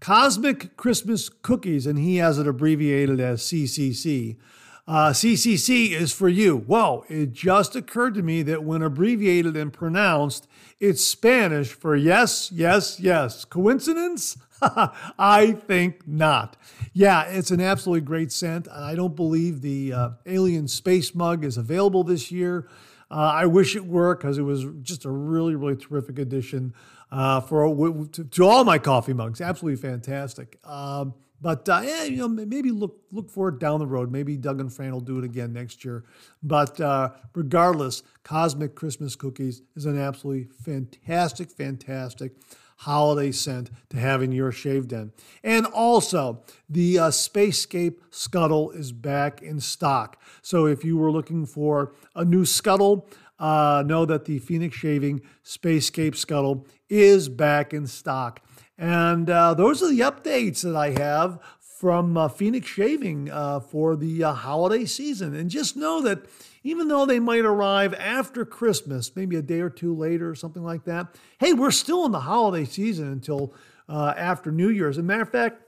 Cosmic 0.00 0.74
Christmas 0.78 1.28
Cookies, 1.28 1.86
and 1.86 1.98
he 1.98 2.16
has 2.16 2.38
it 2.38 2.48
abbreviated 2.48 3.20
as 3.20 3.42
CCC, 3.42 4.38
uh, 4.86 5.10
CCC 5.10 5.90
is 5.90 6.14
for 6.14 6.30
you. 6.30 6.56
Whoa, 6.56 7.04
it 7.10 7.34
just 7.34 7.76
occurred 7.76 8.14
to 8.14 8.22
me 8.22 8.40
that 8.44 8.64
when 8.64 8.80
abbreviated 8.80 9.54
and 9.54 9.70
pronounced, 9.70 10.48
it's 10.80 11.04
Spanish 11.04 11.74
for 11.74 11.94
yes, 11.94 12.50
yes, 12.50 12.98
yes. 12.98 13.44
Coincidence? 13.44 14.38
I 14.62 15.52
think 15.66 16.08
not. 16.08 16.56
Yeah, 16.94 17.24
it's 17.24 17.50
an 17.50 17.60
absolutely 17.60 18.06
great 18.06 18.32
scent. 18.32 18.66
I 18.66 18.94
don't 18.94 19.14
believe 19.14 19.60
the 19.60 19.92
uh, 19.92 20.10
Alien 20.24 20.68
Space 20.68 21.14
Mug 21.14 21.44
is 21.44 21.58
available 21.58 22.02
this 22.02 22.32
year. 22.32 22.66
Uh, 23.10 23.32
I 23.34 23.46
wish 23.46 23.74
it 23.74 23.86
were 23.86 24.14
because 24.14 24.38
it 24.38 24.42
was 24.42 24.66
just 24.82 25.04
a 25.04 25.10
really, 25.10 25.54
really 25.54 25.76
terrific 25.76 26.18
addition 26.18 26.74
uh, 27.10 27.40
for 27.40 28.06
to, 28.12 28.24
to, 28.24 28.44
all 28.44 28.64
my 28.64 28.78
coffee 28.78 29.14
mugs. 29.14 29.40
Absolutely 29.40 29.80
fantastic. 29.80 30.58
Um, 30.64 31.14
but 31.40 31.68
uh, 31.68 31.82
yeah, 31.84 32.04
you 32.04 32.16
know, 32.16 32.28
maybe 32.28 32.70
look 32.70 33.00
look 33.12 33.30
for 33.30 33.48
it 33.48 33.58
down 33.58 33.78
the 33.78 33.86
road. 33.86 34.10
Maybe 34.10 34.36
Doug 34.36 34.60
and 34.60 34.72
Fran 34.72 34.92
will 34.92 35.00
do 35.00 35.18
it 35.18 35.24
again 35.24 35.52
next 35.52 35.84
year. 35.84 36.04
But 36.42 36.80
uh, 36.80 37.10
regardless, 37.34 38.02
Cosmic 38.24 38.74
Christmas 38.74 39.14
Cookies 39.14 39.62
is 39.76 39.86
an 39.86 39.98
absolutely 39.98 40.48
fantastic, 40.64 41.50
fantastic 41.50 42.32
holiday 42.78 43.32
scent 43.32 43.70
to 43.90 43.96
have 43.96 44.22
in 44.22 44.30
your 44.30 44.52
shave 44.52 44.88
den. 44.88 45.12
And 45.42 45.66
also, 45.66 46.42
the 46.68 46.98
uh, 46.98 47.08
Spacescape 47.10 47.96
Scuttle 48.10 48.70
is 48.70 48.92
back 48.92 49.42
in 49.42 49.60
stock. 49.60 50.20
So 50.42 50.66
if 50.66 50.84
you 50.84 50.96
were 50.96 51.10
looking 51.10 51.44
for 51.44 51.92
a 52.14 52.24
new 52.24 52.44
scuttle, 52.44 53.08
uh, 53.38 53.82
know 53.86 54.04
that 54.04 54.24
the 54.26 54.38
Phoenix 54.38 54.76
Shaving 54.76 55.22
Spacescape 55.44 56.14
Scuttle 56.14 56.66
is 56.88 57.28
back 57.28 57.74
in 57.74 57.86
stock. 57.86 58.40
And 58.76 59.28
uh, 59.28 59.54
those 59.54 59.82
are 59.82 59.88
the 59.88 60.00
updates 60.00 60.62
that 60.62 60.76
I 60.76 60.90
have 60.90 61.40
from 61.60 62.16
uh, 62.16 62.28
Phoenix 62.28 62.68
Shaving 62.68 63.28
uh, 63.30 63.58
for 63.58 63.96
the 63.96 64.22
uh, 64.22 64.32
holiday 64.32 64.84
season. 64.84 65.34
And 65.34 65.50
just 65.50 65.76
know 65.76 66.00
that 66.02 66.26
even 66.62 66.88
though 66.88 67.06
they 67.06 67.20
might 67.20 67.44
arrive 67.44 67.94
after 67.94 68.44
Christmas, 68.44 69.14
maybe 69.14 69.36
a 69.36 69.42
day 69.42 69.60
or 69.60 69.70
two 69.70 69.94
later 69.94 70.28
or 70.28 70.34
something 70.34 70.62
like 70.62 70.84
that, 70.84 71.14
hey, 71.38 71.52
we're 71.52 71.70
still 71.70 72.04
in 72.04 72.12
the 72.12 72.20
holiday 72.20 72.64
season 72.64 73.10
until 73.10 73.54
uh, 73.88 74.14
after 74.16 74.50
New 74.50 74.68
Year's. 74.68 74.96
As 74.96 75.00
a 75.00 75.02
matter 75.04 75.22
of 75.22 75.30
fact, 75.30 75.62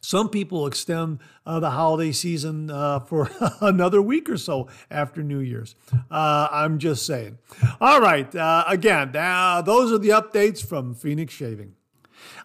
some 0.00 0.28
people 0.28 0.66
extend 0.66 1.18
uh, 1.44 1.60
the 1.60 1.70
holiday 1.70 2.12
season 2.12 2.70
uh, 2.70 3.00
for 3.00 3.30
another 3.60 4.00
week 4.00 4.30
or 4.30 4.36
so 4.36 4.68
after 4.90 5.22
New 5.22 5.40
Year's. 5.40 5.74
Uh, 6.10 6.48
I'm 6.50 6.78
just 6.78 7.04
saying. 7.04 7.38
All 7.80 8.00
right. 8.00 8.32
Uh, 8.34 8.64
again, 8.68 9.12
those 9.12 9.92
are 9.92 9.98
the 9.98 10.10
updates 10.10 10.64
from 10.64 10.94
Phoenix 10.94 11.34
Shaving. 11.34 11.74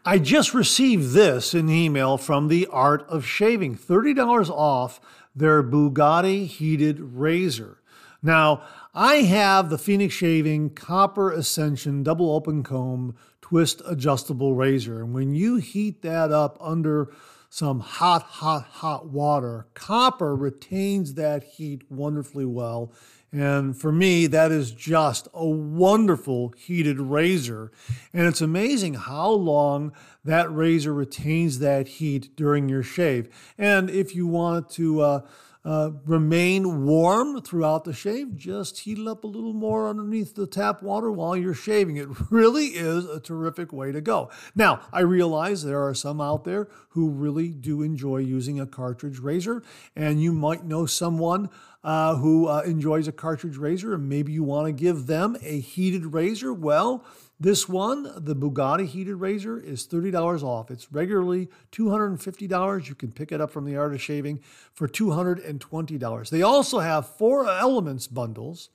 I 0.05 0.19
just 0.19 0.53
received 0.53 1.13
this 1.13 1.53
in 1.53 1.69
email 1.69 2.17
from 2.17 2.47
the 2.47 2.67
Art 2.67 3.05
of 3.07 3.25
Shaving 3.25 3.77
$30 3.77 4.49
off 4.49 4.99
their 5.35 5.63
Bugatti 5.63 6.45
heated 6.45 6.99
razor. 6.99 7.79
Now, 8.21 8.63
I 8.93 9.15
have 9.15 9.69
the 9.69 9.77
Phoenix 9.77 10.13
Shaving 10.13 10.69
Copper 10.71 11.31
Ascension 11.31 12.03
double 12.03 12.31
open 12.31 12.63
comb 12.63 13.15
twist 13.41 13.81
adjustable 13.85 14.55
razor. 14.55 15.01
And 15.01 15.13
when 15.13 15.35
you 15.35 15.57
heat 15.57 16.01
that 16.03 16.31
up 16.31 16.57
under 16.61 17.11
some 17.49 17.81
hot, 17.81 18.23
hot, 18.23 18.63
hot 18.63 19.07
water, 19.07 19.67
copper 19.73 20.35
retains 20.35 21.15
that 21.15 21.43
heat 21.43 21.83
wonderfully 21.89 22.45
well 22.45 22.93
and 23.33 23.75
for 23.75 23.91
me, 23.91 24.27
that 24.27 24.51
is 24.51 24.71
just 24.71 25.27
a 25.33 25.45
wonderful 25.45 26.53
heated 26.55 26.99
razor. 26.99 27.71
And 28.13 28.27
it's 28.27 28.41
amazing 28.41 28.93
how 28.93 29.31
long 29.31 29.91
that 30.23 30.53
razor 30.53 30.93
retains 30.93 31.57
that 31.57 31.87
heat 31.87 32.35
during 32.35 32.69
your 32.69 32.83
shave. 32.83 33.27
And 33.57 33.89
if 33.89 34.15
you 34.15 34.27
want 34.27 34.69
to 34.71 35.01
uh, 35.01 35.21
uh, 35.65 35.91
remain 36.05 36.85
warm 36.85 37.41
throughout 37.41 37.85
the 37.85 37.93
shave, 37.93 38.35
just 38.35 38.81
heat 38.81 38.99
it 38.99 39.07
up 39.07 39.23
a 39.23 39.27
little 39.27 39.53
more 39.53 39.89
underneath 39.89 40.35
the 40.35 40.45
tap 40.45 40.83
water 40.83 41.11
while 41.11 41.35
you're 41.35 41.53
shaving. 41.53 41.97
It 41.97 42.09
really 42.29 42.67
is 42.67 43.05
a 43.05 43.19
terrific 43.19 43.73
way 43.73 43.91
to 43.91 44.01
go. 44.01 44.29
Now, 44.55 44.81
I 44.91 45.01
realize 45.01 45.63
there 45.63 45.83
are 45.83 45.95
some 45.95 46.21
out 46.21 46.43
there 46.43 46.67
who 46.89 47.09
really 47.09 47.49
do 47.49 47.81
enjoy 47.81 48.17
using 48.17 48.59
a 48.59 48.67
cartridge 48.67 49.19
razor, 49.19 49.63
and 49.95 50.21
you 50.21 50.33
might 50.33 50.65
know 50.65 50.85
someone 50.85 51.49
uh, 51.83 52.15
who 52.15 52.47
uh, 52.47 52.61
enjoys 52.61 53.07
a 53.07 53.11
cartridge 53.11 53.57
razor 53.57 53.93
and 53.93 54.07
maybe 54.07 54.31
you 54.31 54.43
want 54.43 54.67
to 54.67 54.71
give 54.71 55.07
them 55.07 55.35
a 55.41 55.59
heated 55.59 56.13
razor, 56.13 56.53
well, 56.53 57.03
this 57.39 57.67
one, 57.67 58.03
the 58.15 58.35
Bugatti 58.35 58.85
heated 58.85 59.15
razor, 59.15 59.59
is 59.59 59.85
$30 59.85 60.43
off. 60.43 60.71
It's 60.71 60.91
regularly 60.93 61.49
$250. 61.73 62.87
You 62.87 62.95
can 62.95 63.11
pick 63.11 63.33
it 63.33 63.41
up 63.41 63.51
from 63.51 63.65
the 63.65 63.75
Art 63.75 63.93
of 63.93 64.01
Shaving 64.01 64.39
for 64.73 64.87
$220. 64.87 66.29
They 66.29 66.41
also 66.41 66.79
have 66.79 67.05
four 67.05 67.49
elements 67.49 68.07
bundles, 68.07 68.69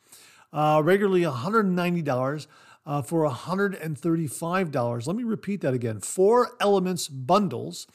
uh, 0.53 0.83
regularly 0.85 1.23
$190. 1.23 2.47
Uh, 2.87 3.03
for 3.03 3.29
$135. 3.29 5.07
Let 5.07 5.15
me 5.15 5.23
repeat 5.23 5.61
that 5.61 5.75
again. 5.75 6.01
Four 6.01 6.53
elements 6.59 7.07
bundles 7.07 7.87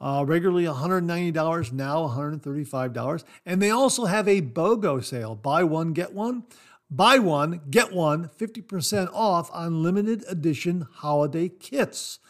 uh, 0.00 0.24
regularly 0.26 0.64
$190, 0.64 1.72
now 1.72 2.08
$135. 2.08 3.24
And 3.44 3.62
they 3.62 3.70
also 3.70 4.04
have 4.04 4.28
a 4.28 4.42
BOGO 4.42 5.04
sale 5.04 5.34
buy 5.34 5.64
one, 5.64 5.92
get 5.92 6.12
one. 6.12 6.44
Buy 6.88 7.18
one, 7.18 7.62
get 7.68 7.92
one, 7.92 8.28
50% 8.38 9.12
off 9.12 9.50
on 9.52 9.82
limited 9.82 10.24
edition 10.28 10.86
holiday 10.98 11.48
kits. 11.48 12.20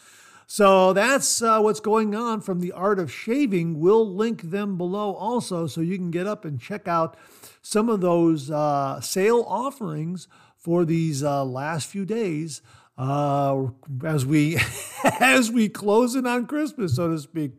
So 0.47 0.93
that's 0.93 1.41
uh, 1.41 1.59
what's 1.59 1.79
going 1.79 2.15
on 2.15 2.41
from 2.41 2.59
the 2.59 2.71
art 2.71 2.97
of 2.97 3.11
shaving. 3.11 3.79
We'll 3.79 4.11
link 4.11 4.43
them 4.43 4.77
below 4.77 5.13
also 5.13 5.67
so 5.67 5.81
you 5.81 5.97
can 5.97 6.09
get 6.09 6.25
up 6.25 6.43
and 6.43 6.59
check 6.59 6.87
out 6.87 7.17
some 7.61 7.87
of 7.87 8.01
those 8.01 8.49
uh, 8.49 8.99
sale 9.01 9.45
offerings 9.47 10.27
for 10.55 10.85
these 10.85 11.21
uh, 11.21 11.43
last 11.43 11.87
few 11.87 12.05
days 12.05 12.61
uh, 12.97 13.67
as 14.03 14.25
we 14.25 14.57
as 15.19 15.51
we 15.51 15.69
close 15.69 16.15
in 16.15 16.25
on 16.25 16.47
Christmas, 16.47 16.95
so 16.95 17.09
to 17.09 17.19
speak. 17.19 17.51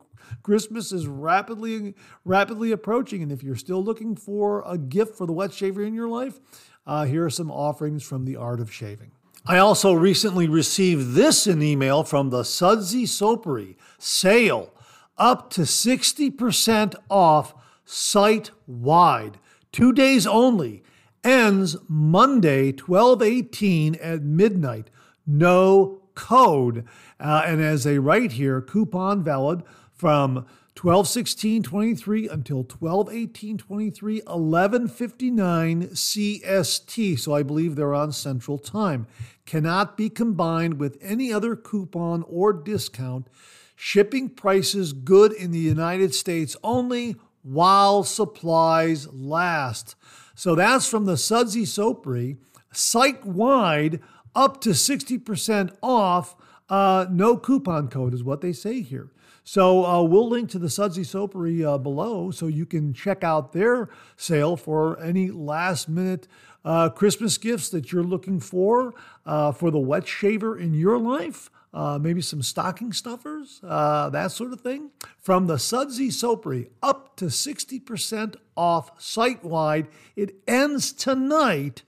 Christmas 0.43 0.93
is 0.93 1.07
rapidly 1.07 1.95
rapidly 2.25 2.73
approaching, 2.73 3.23
and 3.23 3.33
if 3.33 3.43
you're 3.43 3.57
still 3.57 3.83
looking 3.83 4.15
for 4.15 4.63
a 4.67 4.77
gift 4.77 5.17
for 5.17 5.27
the 5.27 5.33
wet 5.33 5.53
shaver 5.53 5.83
in 5.83 5.95
your 5.95 6.09
life, 6.09 6.39
uh, 6.87 7.05
here 7.05 7.25
are 7.25 7.31
some 7.31 7.51
offerings 7.51 8.03
from 8.03 8.25
the 8.25 8.37
art 8.37 8.61
of 8.61 8.73
shaving. 8.73 9.13
I 9.47 9.59
also 9.59 9.95
recently 9.95 10.47
received 10.47 11.15
this 11.15 11.47
in 11.47 11.63
email 11.63 12.03
from 12.05 12.31
the 12.31 12.45
Sudsy 12.45 13.05
Soapery 13.05 13.77
sale 13.99 14.73
up 15.17 15.51
to 15.51 15.63
60% 15.63 16.95
off 17.09 17.55
site 17.85 18.51
wide. 18.67 19.39
Two 19.73 19.93
days 19.93 20.27
only. 20.27 20.83
Ends 21.25 21.77
Monday, 21.89 22.73
1218 22.73 23.97
at 23.97 24.23
midnight. 24.23 24.91
No 25.29 26.01
code. 26.15 26.85
Uh, 27.21 27.43
and 27.47 27.63
as 27.63 27.85
they 27.85 27.99
write 27.99 28.33
here, 28.33 28.61
coupon 28.61 29.23
valid 29.23 29.63
from 29.93 30.47
12 30.75 31.09
16 31.09 31.63
23 31.65 32.29
until 32.29 32.63
12 32.63 33.13
18 33.13 33.59
23 33.59 34.23
11 34.29 34.87
59 34.87 35.83
cst 35.89 37.19
so 37.19 37.35
i 37.35 37.43
believe 37.43 37.75
they're 37.75 37.95
on 37.95 38.13
central 38.13 38.59
time. 38.59 39.09
Cannot 39.45 39.97
be 39.97 40.09
combined 40.09 40.79
with 40.79 40.97
any 41.01 41.33
other 41.33 41.57
coupon 41.57 42.23
or 42.29 42.53
discount. 42.53 43.27
Shipping 43.75 44.29
prices 44.29 44.93
good 44.93 45.33
in 45.33 45.51
the 45.51 45.59
united 45.59 46.15
states 46.15 46.57
only 46.63 47.17
while 47.43 48.05
supplies 48.05 49.13
last. 49.13 49.97
So 50.37 50.55
that's 50.55 50.89
from 50.89 51.07
the 51.07 51.17
sudsy 51.17 51.65
soapery 51.65 52.37
site 52.73 53.25
wide 53.25 54.01
up 54.39 54.61
to 54.63 54.71
60% 54.71 55.77
off 55.83 56.37
uh, 56.71 57.07
no 57.11 57.37
coupon 57.37 57.89
code 57.89 58.15
is 58.15 58.23
what 58.23 58.41
they 58.41 58.53
say 58.53 58.81
here 58.81 59.11
so 59.49 59.87
uh, 59.87 60.03
we'll 60.03 60.29
link 60.29 60.51
to 60.51 60.59
the 60.59 60.69
Sudsy 60.69 61.01
Soapery 61.01 61.65
uh, 61.67 61.79
below 61.79 62.31
so 62.31 62.49
you 62.49 62.67
can 62.67 62.93
check 62.93 63.25
out 63.25 63.55
their 63.55 63.89
sale 64.15 64.59
for 64.59 65.01
any 65.01 65.31
last 65.31 65.89
minute 65.89 66.29
uh, 66.67 66.91
Christmas 66.91 67.39
gifts 67.39 67.71
that 67.71 67.91
you're 67.91 68.03
looking 68.03 68.41
for 68.41 68.93
uh, 69.25 69.53
for 69.53 69.71
the 69.71 69.79
wet 69.79 70.07
shaver 70.07 70.59
in 70.59 70.75
your 70.75 70.99
life. 70.99 71.49
Uh, 71.73 71.99
maybe 71.99 72.21
some 72.21 72.43
stocking 72.43 72.93
stuffers, 72.93 73.61
that 73.63 74.33
sort 74.33 74.53
of 74.53 74.61
thing. 74.61 74.91
From 75.17 75.47
the 75.47 75.59
Sudsy 75.59 76.09
Soapery, 76.09 76.69
up 76.83 77.17
to 77.17 77.27
60% 77.27 78.37
off 78.55 79.01
site 79.01 79.43
wide. 79.43 79.89
It 80.15 80.35
ends 80.47 80.93
tonight 80.93 81.85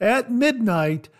at 0.00 0.32
midnight 0.32 1.10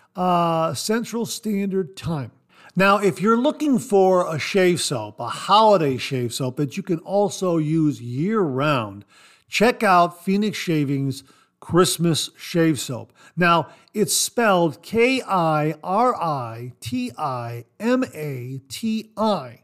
Central 0.74 1.26
Standard 1.26 1.96
Time. 1.96 2.30
Now, 2.76 2.98
if 2.98 3.20
you're 3.20 3.36
looking 3.36 3.78
for 3.78 4.34
a 4.34 4.38
shave 4.38 4.80
soap, 4.80 5.20
a 5.20 5.28
holiday 5.28 5.96
shave 5.96 6.34
soap 6.34 6.56
that 6.56 6.76
you 6.76 6.82
can 6.82 6.98
also 7.00 7.56
use 7.56 8.00
year 8.02 8.40
round, 8.40 9.04
check 9.48 9.84
out 9.84 10.24
Phoenix 10.24 10.58
Shaving's 10.58 11.22
Christmas 11.60 12.30
Shave 12.36 12.78
Soap. 12.78 13.12
Now, 13.36 13.68
it's 13.94 14.14
spelled 14.14 14.82
K 14.82 15.22
I 15.22 15.74
R 15.82 16.14
I 16.14 16.72
T 16.80 17.12
I 17.16 17.64
M 17.80 18.04
A 18.12 18.60
T 18.68 19.12
I. 19.16 19.60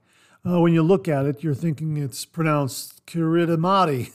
Uh, 0.47 0.61
when 0.61 0.73
you 0.73 0.83
look 0.83 1.09
at 1.09 1.27
it, 1.27 1.43
you're 1.43 1.53
thinking 1.53 1.99
it's 1.99 2.25
pronounced 2.25 3.05
Kiritamati, 3.05 4.13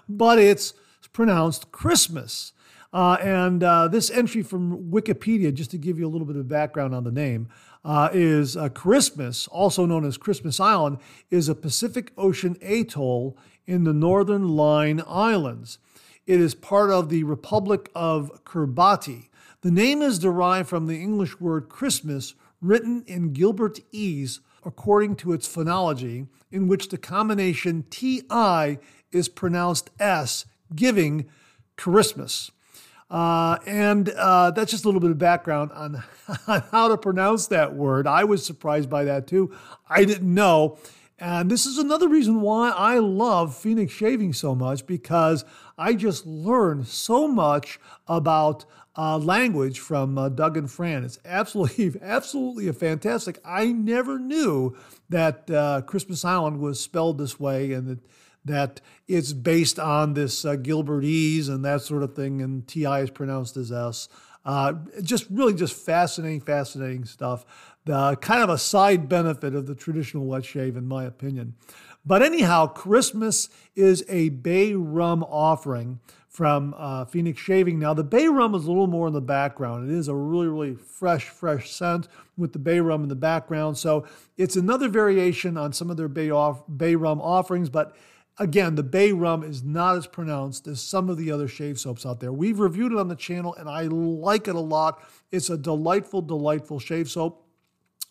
but 0.08 0.38
it's 0.38 0.74
pronounced 1.12 1.72
Christmas. 1.72 2.52
Uh, 2.92 3.18
and 3.20 3.62
uh, 3.62 3.86
this 3.88 4.10
entry 4.10 4.42
from 4.42 4.90
Wikipedia, 4.90 5.52
just 5.52 5.70
to 5.70 5.78
give 5.78 5.98
you 5.98 6.06
a 6.06 6.08
little 6.08 6.26
bit 6.26 6.36
of 6.36 6.48
background 6.48 6.94
on 6.94 7.04
the 7.04 7.12
name, 7.12 7.48
uh, 7.84 8.08
is 8.12 8.56
uh, 8.56 8.68
Christmas, 8.70 9.46
also 9.48 9.84
known 9.84 10.04
as 10.04 10.16
Christmas 10.16 10.58
Island, 10.58 10.98
is 11.30 11.48
a 11.48 11.54
Pacific 11.54 12.12
Ocean 12.16 12.56
atoll 12.62 13.36
in 13.66 13.84
the 13.84 13.92
Northern 13.92 14.48
Line 14.48 15.02
Islands. 15.06 15.78
It 16.26 16.40
is 16.40 16.54
part 16.54 16.90
of 16.90 17.08
the 17.08 17.24
Republic 17.24 17.90
of 17.94 18.44
Kiribati. 18.44 19.28
The 19.60 19.70
name 19.70 20.02
is 20.02 20.18
derived 20.18 20.68
from 20.68 20.86
the 20.86 21.00
English 21.00 21.40
word 21.40 21.68
Christmas, 21.68 22.34
written 22.60 23.04
in 23.06 23.32
Gilbertese 23.32 24.40
according 24.64 25.16
to 25.16 25.32
its 25.32 25.48
phonology, 25.48 26.26
in 26.50 26.68
which 26.68 26.88
the 26.88 26.98
combination 26.98 27.84
TI 27.90 28.78
is 29.12 29.28
pronounced 29.28 29.90
S, 29.98 30.44
giving 30.74 31.26
Christmas. 31.76 32.50
Uh, 33.10 33.56
and 33.66 34.10
uh, 34.10 34.50
that's 34.50 34.70
just 34.70 34.84
a 34.84 34.88
little 34.88 35.00
bit 35.00 35.10
of 35.10 35.18
background 35.18 35.72
on, 35.72 36.02
on 36.46 36.62
how 36.70 36.88
to 36.88 36.96
pronounce 36.96 37.46
that 37.46 37.74
word. 37.74 38.06
I 38.06 38.24
was 38.24 38.44
surprised 38.44 38.90
by 38.90 39.04
that 39.04 39.26
too. 39.26 39.54
I 39.88 40.04
didn't 40.04 40.32
know. 40.32 40.78
And 41.20 41.50
this 41.50 41.66
is 41.66 41.78
another 41.78 42.08
reason 42.08 42.40
why 42.42 42.70
I 42.70 42.98
love 42.98 43.56
Phoenix 43.56 43.92
Shaving 43.92 44.32
so 44.32 44.54
much 44.54 44.86
because 44.86 45.44
I 45.76 45.94
just 45.94 46.26
learned 46.26 46.86
so 46.86 47.26
much 47.26 47.80
about 48.06 48.64
uh, 48.96 49.18
language 49.18 49.80
from 49.80 50.16
uh, 50.16 50.28
Doug 50.28 50.56
and 50.56 50.70
Fran. 50.70 51.04
It's 51.04 51.18
absolutely, 51.24 51.94
absolutely 52.02 52.68
a 52.68 52.72
fantastic. 52.72 53.38
I 53.44 53.66
never 53.72 54.18
knew 54.18 54.76
that 55.08 55.50
uh, 55.50 55.82
Christmas 55.82 56.24
Island 56.24 56.60
was 56.60 56.80
spelled 56.80 57.18
this 57.18 57.40
way 57.40 57.72
and 57.72 57.88
that 57.88 57.98
that 58.48 58.80
it's 59.06 59.32
based 59.32 59.78
on 59.78 60.14
this 60.14 60.44
uh, 60.44 60.56
Gilbertese 60.56 61.48
and 61.48 61.64
that 61.64 61.82
sort 61.82 62.02
of 62.02 62.14
thing, 62.14 62.42
and 62.42 62.66
TI 62.66 63.00
is 63.00 63.10
pronounced 63.10 63.56
as 63.56 63.72
S. 63.72 64.08
Uh, 64.44 64.74
just 65.02 65.26
really 65.30 65.54
just 65.54 65.74
fascinating, 65.74 66.40
fascinating 66.40 67.04
stuff. 67.04 67.44
The 67.84 68.16
kind 68.16 68.42
of 68.42 68.50
a 68.50 68.58
side 68.58 69.08
benefit 69.08 69.54
of 69.54 69.66
the 69.66 69.74
traditional 69.74 70.26
wet 70.26 70.44
shave, 70.44 70.76
in 70.76 70.86
my 70.86 71.04
opinion. 71.04 71.54
But 72.04 72.22
anyhow, 72.22 72.66
Christmas 72.66 73.48
is 73.76 74.04
a 74.08 74.30
bay 74.30 74.74
rum 74.74 75.22
offering 75.24 76.00
from 76.38 76.74
uh, 76.78 77.04
Phoenix 77.04 77.40
Shaving. 77.40 77.78
Now, 77.78 77.94
the 77.94 78.04
bay 78.04 78.28
rum 78.28 78.54
is 78.54 78.64
a 78.64 78.68
little 78.68 78.86
more 78.86 79.08
in 79.08 79.12
the 79.12 79.20
background. 79.20 79.90
It 79.90 79.94
is 79.94 80.08
a 80.08 80.14
really, 80.14 80.46
really 80.46 80.74
fresh, 80.74 81.28
fresh 81.28 81.70
scent 81.70 82.06
with 82.36 82.52
the 82.52 82.58
bay 82.58 82.80
rum 82.80 83.02
in 83.02 83.08
the 83.08 83.16
background. 83.16 83.76
So 83.76 84.06
it's 84.36 84.54
another 84.54 84.88
variation 84.88 85.56
on 85.56 85.72
some 85.72 85.90
of 85.90 85.96
their 85.96 86.08
bay, 86.08 86.30
off, 86.30 86.62
bay 86.76 86.94
rum 86.94 87.20
offerings, 87.20 87.68
but 87.68 87.96
Again, 88.40 88.76
the 88.76 88.84
bay 88.84 89.10
rum 89.10 89.42
is 89.42 89.64
not 89.64 89.96
as 89.96 90.06
pronounced 90.06 90.68
as 90.68 90.80
some 90.80 91.10
of 91.10 91.16
the 91.16 91.32
other 91.32 91.48
shave 91.48 91.78
soaps 91.78 92.06
out 92.06 92.20
there. 92.20 92.32
We've 92.32 92.60
reviewed 92.60 92.92
it 92.92 92.98
on 92.98 93.08
the 93.08 93.16
channel 93.16 93.54
and 93.54 93.68
I 93.68 93.82
like 93.82 94.46
it 94.46 94.54
a 94.54 94.60
lot. 94.60 95.02
It's 95.32 95.50
a 95.50 95.58
delightful, 95.58 96.22
delightful 96.22 96.78
shave 96.78 97.10
soap. 97.10 97.44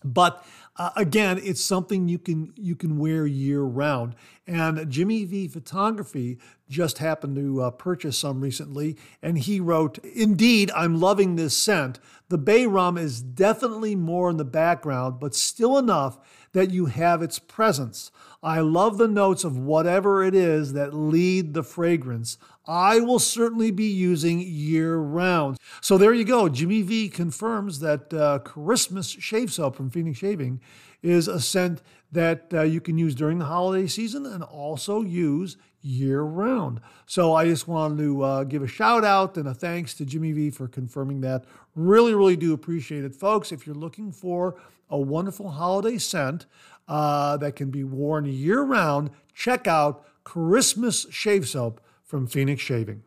But 0.03 0.45
uh, 0.75 0.91
again, 0.95 1.39
it's 1.41 1.63
something 1.63 2.07
you 2.07 2.19
can 2.19 2.53
you 2.55 2.75
can 2.75 2.97
wear 2.97 3.25
year 3.25 3.61
round. 3.61 4.15
And 4.45 4.89
Jimmy 4.91 5.25
V 5.25 5.47
Photography 5.47 6.37
just 6.67 6.97
happened 6.97 7.35
to 7.35 7.61
uh, 7.61 7.71
purchase 7.71 8.17
some 8.17 8.41
recently, 8.41 8.97
and 9.21 9.37
he 9.37 9.59
wrote, 9.59 9.97
"Indeed, 9.99 10.71
I'm 10.75 10.99
loving 10.99 11.35
this 11.35 11.55
scent. 11.55 11.99
The 12.29 12.37
bay 12.37 12.65
rum 12.65 12.97
is 12.97 13.21
definitely 13.21 13.95
more 13.95 14.29
in 14.29 14.37
the 14.37 14.45
background, 14.45 15.19
but 15.19 15.33
still 15.33 15.77
enough 15.77 16.19
that 16.51 16.71
you 16.71 16.87
have 16.87 17.21
its 17.21 17.39
presence. 17.39 18.11
I 18.41 18.59
love 18.59 18.97
the 18.97 19.07
notes 19.07 19.43
of 19.43 19.57
whatever 19.57 20.23
it 20.23 20.35
is 20.35 20.73
that 20.73 20.93
lead 20.93 21.53
the 21.53 21.63
fragrance. 21.63 22.37
I 22.65 22.99
will 22.99 23.19
certainly 23.19 23.71
be 23.71 23.87
using 23.87 24.39
year 24.39 24.97
round. 24.97 25.57
So 25.81 25.97
there 25.97 26.13
you 26.13 26.25
go. 26.25 26.49
Jimmy 26.49 26.81
V 26.81 27.09
confirms 27.09 27.79
that 27.79 28.13
uh, 28.13 28.39
Christmas 28.39 29.09
shave 29.09 29.53
soap 29.53 29.75
from 29.75 29.89
Phoenix 29.89 30.19
Shaving 30.19 30.59
is 31.01 31.27
a 31.27 31.39
scent 31.39 31.81
that 32.11 32.47
uh, 32.53 32.63
you 32.63 32.81
can 32.81 32.97
use 32.97 33.15
during 33.15 33.37
the 33.37 33.45
holiday 33.45 33.87
season 33.87 34.25
and 34.25 34.43
also 34.43 35.01
use 35.01 35.57
year 35.81 36.21
round. 36.21 36.81
So 37.05 37.33
I 37.33 37.45
just 37.45 37.67
wanted 37.67 37.99
to 37.99 38.23
uh, 38.23 38.43
give 38.43 38.63
a 38.63 38.67
shout 38.67 39.03
out 39.05 39.37
and 39.37 39.47
a 39.47 39.53
thanks 39.53 39.93
to 39.95 40.05
Jimmy 40.05 40.31
V 40.31 40.49
for 40.49 40.67
confirming 40.67 41.21
that. 41.21 41.45
Really, 41.75 42.13
really 42.13 42.35
do 42.35 42.53
appreciate 42.53 43.03
it. 43.03 43.15
Folks, 43.15 43.51
if 43.51 43.65
you're 43.65 43.75
looking 43.75 44.11
for 44.11 44.55
a 44.89 44.97
wonderful 44.97 45.51
holiday 45.51 45.97
scent 45.97 46.45
uh, 46.87 47.37
that 47.37 47.55
can 47.55 47.69
be 47.69 47.83
worn 47.83 48.25
year 48.25 48.61
round, 48.61 49.11
check 49.33 49.67
out 49.67 50.05
Christmas 50.23 51.05
Shave 51.09 51.47
Soap 51.47 51.81
from 52.03 52.27
Phoenix 52.27 52.61
Shaving. 52.61 53.03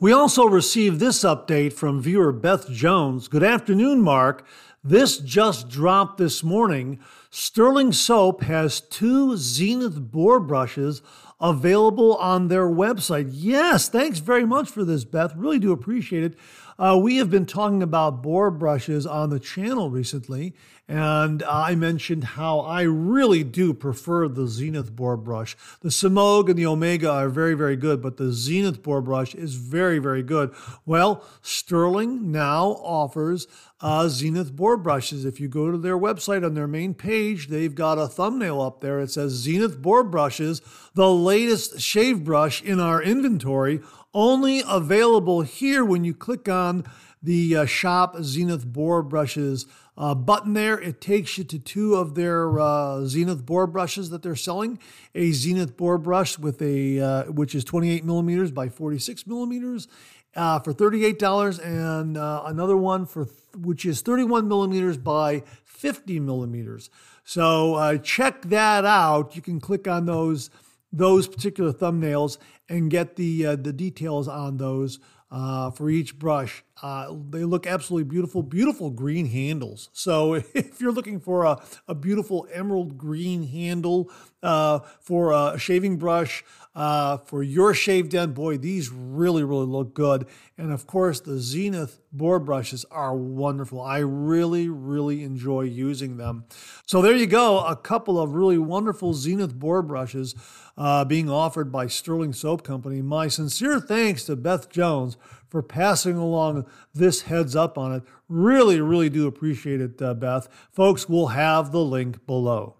We 0.00 0.12
also 0.12 0.44
received 0.44 1.00
this 1.00 1.24
update 1.24 1.72
from 1.72 2.00
viewer 2.00 2.32
Beth 2.32 2.70
Jones. 2.70 3.26
Good 3.26 3.42
afternoon, 3.42 4.00
Mark. 4.00 4.46
This 4.84 5.18
just 5.18 5.68
dropped 5.68 6.18
this 6.18 6.44
morning. 6.44 7.00
Sterling 7.30 7.92
Soap 7.92 8.42
has 8.44 8.80
two 8.80 9.36
Zenith 9.36 10.10
boar 10.12 10.38
brushes 10.38 11.02
available 11.40 12.16
on 12.16 12.48
their 12.48 12.66
website. 12.66 13.30
Yes, 13.32 13.88
thanks 13.88 14.18
very 14.18 14.44
much 14.44 14.68
for 14.68 14.84
this, 14.84 15.04
Beth. 15.04 15.34
Really 15.36 15.58
do 15.58 15.72
appreciate 15.72 16.24
it. 16.24 16.34
Uh, 16.78 16.96
we 16.96 17.16
have 17.16 17.28
been 17.28 17.44
talking 17.44 17.82
about 17.82 18.22
boar 18.22 18.52
brushes 18.52 19.04
on 19.04 19.30
the 19.30 19.40
channel 19.40 19.90
recently, 19.90 20.54
and 20.86 21.42
I 21.42 21.74
mentioned 21.74 22.22
how 22.22 22.60
I 22.60 22.82
really 22.82 23.42
do 23.42 23.74
prefer 23.74 24.28
the 24.28 24.46
Zenith 24.46 24.94
boar 24.94 25.16
brush. 25.16 25.56
The 25.80 25.88
Semogue 25.88 26.48
and 26.48 26.56
the 26.56 26.66
Omega 26.66 27.10
are 27.10 27.28
very, 27.28 27.54
very 27.54 27.74
good, 27.74 28.00
but 28.00 28.16
the 28.16 28.32
Zenith 28.32 28.80
boar 28.80 29.00
brush 29.00 29.34
is 29.34 29.56
very, 29.56 29.98
very 29.98 30.22
good. 30.22 30.54
Well, 30.86 31.24
Sterling 31.42 32.30
now 32.30 32.66
offers 32.84 33.48
a 33.80 34.08
Zenith 34.08 34.54
bore 34.54 34.76
Boar 34.76 34.76
Brushes. 34.76 35.24
If 35.24 35.38
you 35.38 35.46
go 35.46 35.70
to 35.70 35.78
their 35.78 35.96
website 35.96 36.44
on 36.44 36.54
their 36.54 36.66
main 36.66 36.94
page, 36.94 37.46
they've 37.46 37.74
got 37.74 37.98
a 37.98 38.08
thumbnail 38.08 38.60
up 38.60 38.80
there. 38.80 38.98
It 38.98 39.10
says 39.10 39.32
Zenith 39.32 39.80
Boar 39.80 40.02
Brushes, 40.02 40.60
the 40.94 41.12
latest 41.12 41.80
shave 41.80 42.24
brush 42.24 42.60
in 42.60 42.80
our 42.80 43.00
inventory, 43.00 43.80
only 44.14 44.62
available 44.66 45.42
here 45.42 45.84
when 45.84 46.04
you 46.04 46.14
click 46.14 46.48
on 46.48 46.84
the 47.22 47.56
uh, 47.56 47.66
shop 47.66 48.16
Zenith 48.22 48.66
Boar 48.66 49.02
Brushes 49.02 49.66
uh, 49.98 50.14
button 50.14 50.54
there. 50.54 50.80
It 50.80 51.00
takes 51.00 51.36
you 51.36 51.44
to 51.44 51.58
two 51.58 51.96
of 51.96 52.14
their 52.14 52.58
uh, 52.58 53.04
Zenith 53.04 53.44
Boar 53.44 53.66
brushes 53.66 54.10
that 54.10 54.22
they're 54.22 54.36
selling. 54.36 54.78
A 55.14 55.32
Zenith 55.32 55.76
Boar 55.76 55.98
brush 55.98 56.38
with 56.38 56.62
a 56.62 57.00
uh, 57.00 57.24
which 57.24 57.54
is 57.54 57.64
28 57.64 58.04
millimeters 58.04 58.52
by 58.52 58.68
46 58.68 59.26
millimeters 59.26 59.88
uh, 60.36 60.60
for 60.60 60.72
$38, 60.72 61.64
and 61.64 62.16
uh, 62.16 62.42
another 62.46 62.76
one 62.76 63.06
for 63.06 63.26
which 63.56 63.84
is 63.84 64.02
31 64.02 64.46
millimeters 64.46 64.96
by 64.96 65.42
50 65.64 66.20
millimeters. 66.20 66.90
So 67.24 67.98
check 67.98 68.42
that 68.42 68.84
out. 68.84 69.34
You 69.34 69.42
can 69.42 69.60
click 69.60 69.88
on 69.88 70.06
those 70.06 70.48
those 70.92 71.28
particular 71.28 71.72
thumbnails 71.72 72.38
and 72.68 72.90
get 72.90 73.16
the 73.16 73.56
the 73.56 73.72
details 73.72 74.28
on 74.28 74.56
those 74.56 74.98
uh, 75.30 75.70
for 75.70 75.90
each 75.90 76.18
brush. 76.18 76.64
Uh, 76.82 77.12
they 77.30 77.44
look 77.44 77.66
absolutely 77.66 78.08
beautiful, 78.08 78.42
beautiful 78.42 78.90
green 78.90 79.26
handles. 79.26 79.90
So 79.92 80.34
if 80.54 80.80
you're 80.80 80.92
looking 80.92 81.20
for 81.20 81.44
a, 81.44 81.60
a 81.86 81.94
beautiful 81.94 82.46
emerald 82.52 82.96
green 82.96 83.42
handle 83.44 84.10
uh, 84.42 84.80
for 85.00 85.32
a 85.32 85.58
shaving 85.58 85.96
brush, 85.96 86.44
uh, 86.78 87.16
for 87.16 87.42
your 87.42 87.74
shave 87.74 88.08
den, 88.08 88.32
boy, 88.32 88.56
these 88.56 88.90
really, 88.90 89.42
really 89.42 89.66
look 89.66 89.94
good. 89.94 90.26
And 90.56 90.70
of 90.70 90.86
course, 90.86 91.18
the 91.18 91.38
Zenith 91.40 92.00
boar 92.12 92.38
brushes 92.38 92.84
are 92.92 93.16
wonderful. 93.16 93.80
I 93.80 93.98
really, 93.98 94.68
really 94.68 95.24
enjoy 95.24 95.62
using 95.62 96.18
them. 96.18 96.44
So 96.86 97.02
there 97.02 97.16
you 97.16 97.26
go, 97.26 97.64
a 97.64 97.74
couple 97.74 98.20
of 98.20 98.34
really 98.34 98.58
wonderful 98.58 99.12
Zenith 99.14 99.54
boar 99.54 99.82
brushes 99.82 100.36
uh, 100.76 101.04
being 101.04 101.28
offered 101.28 101.72
by 101.72 101.88
Sterling 101.88 102.32
Soap 102.32 102.62
Company. 102.62 103.02
My 103.02 103.26
sincere 103.26 103.80
thanks 103.80 104.22
to 104.24 104.36
Beth 104.36 104.70
Jones 104.70 105.16
for 105.48 105.62
passing 105.62 106.16
along 106.16 106.66
this 106.94 107.22
heads 107.22 107.54
up 107.54 107.76
on 107.78 107.92
it. 107.92 108.02
Really, 108.28 108.80
really 108.80 109.10
do 109.10 109.26
appreciate 109.26 109.80
it, 109.80 110.00
uh, 110.02 110.14
Beth. 110.14 110.48
Folks, 110.70 111.08
we'll 111.08 111.28
have 111.28 111.72
the 111.72 111.84
link 111.84 112.26
below. 112.26 112.77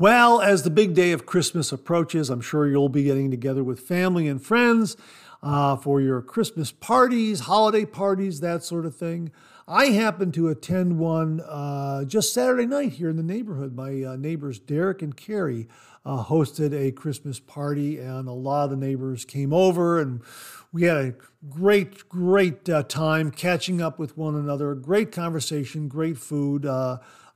Well, 0.00 0.40
as 0.40 0.62
the 0.62 0.70
big 0.70 0.94
day 0.94 1.12
of 1.12 1.26
Christmas 1.26 1.72
approaches, 1.72 2.30
I'm 2.30 2.40
sure 2.40 2.66
you'll 2.66 2.88
be 2.88 3.02
getting 3.02 3.30
together 3.30 3.62
with 3.62 3.80
family 3.80 4.28
and 4.28 4.42
friends 4.42 4.96
uh, 5.42 5.76
for 5.76 6.00
your 6.00 6.22
Christmas 6.22 6.72
parties, 6.72 7.40
holiday 7.40 7.84
parties, 7.84 8.40
that 8.40 8.64
sort 8.64 8.86
of 8.86 8.96
thing. 8.96 9.30
I 9.68 9.88
happened 9.88 10.32
to 10.34 10.48
attend 10.48 10.98
one 10.98 11.42
uh, 11.42 12.04
just 12.04 12.32
Saturday 12.32 12.64
night 12.64 12.92
here 12.92 13.10
in 13.10 13.18
the 13.18 13.22
neighborhood. 13.22 13.74
My 13.74 14.02
uh, 14.02 14.16
neighbors 14.16 14.58
Derek 14.58 15.02
and 15.02 15.14
Carrie 15.14 15.68
uh, 16.06 16.24
hosted 16.24 16.72
a 16.72 16.92
Christmas 16.92 17.38
party, 17.38 17.98
and 17.98 18.26
a 18.26 18.32
lot 18.32 18.64
of 18.64 18.70
the 18.70 18.76
neighbors 18.76 19.26
came 19.26 19.52
over, 19.52 20.00
and 20.00 20.22
we 20.72 20.84
had 20.84 20.96
a 20.96 21.14
great, 21.50 22.08
great 22.08 22.66
uh, 22.70 22.84
time 22.84 23.30
catching 23.30 23.82
up 23.82 23.98
with 23.98 24.16
one 24.16 24.34
another. 24.34 24.74
Great 24.74 25.12
conversation, 25.12 25.88
great 25.88 26.16
food. 26.16 26.64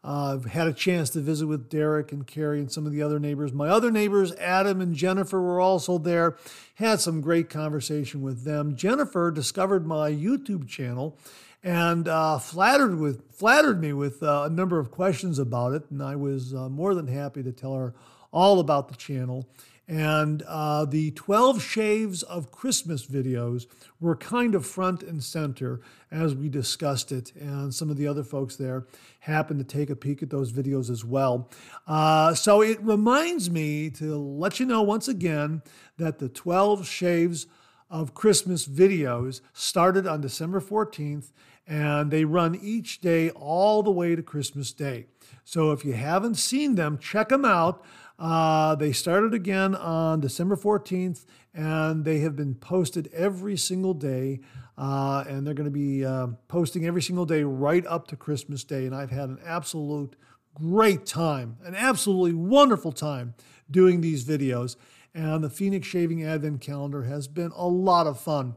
I've 0.06 0.44
had 0.44 0.66
a 0.66 0.72
chance 0.74 1.08
to 1.10 1.20
visit 1.20 1.46
with 1.46 1.70
Derek 1.70 2.12
and 2.12 2.26
Carrie 2.26 2.60
and 2.60 2.70
some 2.70 2.84
of 2.84 2.92
the 2.92 3.00
other 3.00 3.18
neighbors. 3.18 3.54
My 3.54 3.68
other 3.68 3.90
neighbors, 3.90 4.32
Adam 4.34 4.82
and 4.82 4.94
Jennifer, 4.94 5.40
were 5.40 5.60
also 5.60 5.96
there. 5.96 6.36
Had 6.74 7.00
some 7.00 7.22
great 7.22 7.48
conversation 7.48 8.20
with 8.20 8.44
them. 8.44 8.76
Jennifer 8.76 9.30
discovered 9.30 9.86
my 9.86 10.10
YouTube 10.10 10.68
channel 10.68 11.16
and 11.62 12.06
uh, 12.06 12.38
flattered 12.38 12.98
with 12.98 13.22
flattered 13.32 13.80
me 13.80 13.94
with 13.94 14.22
uh, 14.22 14.42
a 14.42 14.50
number 14.50 14.78
of 14.78 14.90
questions 14.90 15.38
about 15.38 15.72
it, 15.72 15.84
and 15.90 16.02
I 16.02 16.16
was 16.16 16.52
uh, 16.52 16.68
more 16.68 16.94
than 16.94 17.06
happy 17.06 17.42
to 17.42 17.52
tell 17.52 17.74
her 17.74 17.94
all 18.30 18.60
about 18.60 18.88
the 18.88 18.96
channel. 18.96 19.48
And 19.86 20.42
uh, 20.48 20.86
the 20.86 21.10
12 21.10 21.62
Shaves 21.62 22.22
of 22.22 22.50
Christmas 22.50 23.06
videos 23.06 23.66
were 24.00 24.16
kind 24.16 24.54
of 24.54 24.64
front 24.64 25.02
and 25.02 25.22
center 25.22 25.80
as 26.10 26.34
we 26.34 26.48
discussed 26.48 27.12
it. 27.12 27.32
And 27.36 27.74
some 27.74 27.90
of 27.90 27.96
the 27.96 28.06
other 28.06 28.22
folks 28.22 28.56
there 28.56 28.86
happened 29.20 29.58
to 29.58 29.64
take 29.64 29.90
a 29.90 29.96
peek 29.96 30.22
at 30.22 30.30
those 30.30 30.52
videos 30.52 30.90
as 30.90 31.04
well. 31.04 31.50
Uh, 31.86 32.34
so 32.34 32.62
it 32.62 32.80
reminds 32.80 33.50
me 33.50 33.90
to 33.90 34.16
let 34.16 34.58
you 34.58 34.64
know 34.64 34.82
once 34.82 35.06
again 35.06 35.62
that 35.98 36.18
the 36.18 36.28
12 36.30 36.86
Shaves 36.86 37.46
of 37.90 38.14
Christmas 38.14 38.66
videos 38.66 39.42
started 39.52 40.06
on 40.06 40.20
December 40.20 40.60
14th 40.60 41.30
and 41.66 42.10
they 42.10 42.24
run 42.24 42.54
each 42.60 43.00
day 43.00 43.30
all 43.30 43.82
the 43.82 43.90
way 43.90 44.14
to 44.14 44.22
Christmas 44.22 44.72
Day. 44.72 45.06
So 45.44 45.72
if 45.72 45.84
you 45.84 45.94
haven't 45.94 46.36
seen 46.36 46.74
them, 46.74 46.98
check 46.98 47.28
them 47.28 47.44
out. 47.44 47.84
Uh, 48.18 48.74
they 48.76 48.92
started 48.92 49.34
again 49.34 49.74
on 49.74 50.20
December 50.20 50.56
14th, 50.56 51.24
and 51.52 52.04
they 52.04 52.20
have 52.20 52.36
been 52.36 52.54
posted 52.54 53.08
every 53.12 53.56
single 53.56 53.94
day. 53.94 54.40
Uh, 54.76 55.24
and 55.28 55.46
they're 55.46 55.54
going 55.54 55.64
to 55.66 55.70
be 55.70 56.04
uh, 56.04 56.26
posting 56.48 56.84
every 56.84 57.02
single 57.02 57.26
day 57.26 57.44
right 57.44 57.86
up 57.86 58.08
to 58.08 58.16
Christmas 58.16 58.64
Day. 58.64 58.86
And 58.86 58.94
I've 58.94 59.10
had 59.10 59.28
an 59.28 59.38
absolute 59.44 60.16
great 60.54 61.06
time, 61.06 61.58
an 61.64 61.74
absolutely 61.74 62.32
wonderful 62.32 62.92
time 62.92 63.34
doing 63.70 64.00
these 64.00 64.24
videos. 64.24 64.76
And 65.14 65.44
the 65.44 65.50
Phoenix 65.50 65.86
Shaving 65.86 66.24
Advent 66.24 66.60
Calendar 66.60 67.04
has 67.04 67.28
been 67.28 67.52
a 67.54 67.68
lot 67.68 68.06
of 68.08 68.18
fun. 68.18 68.56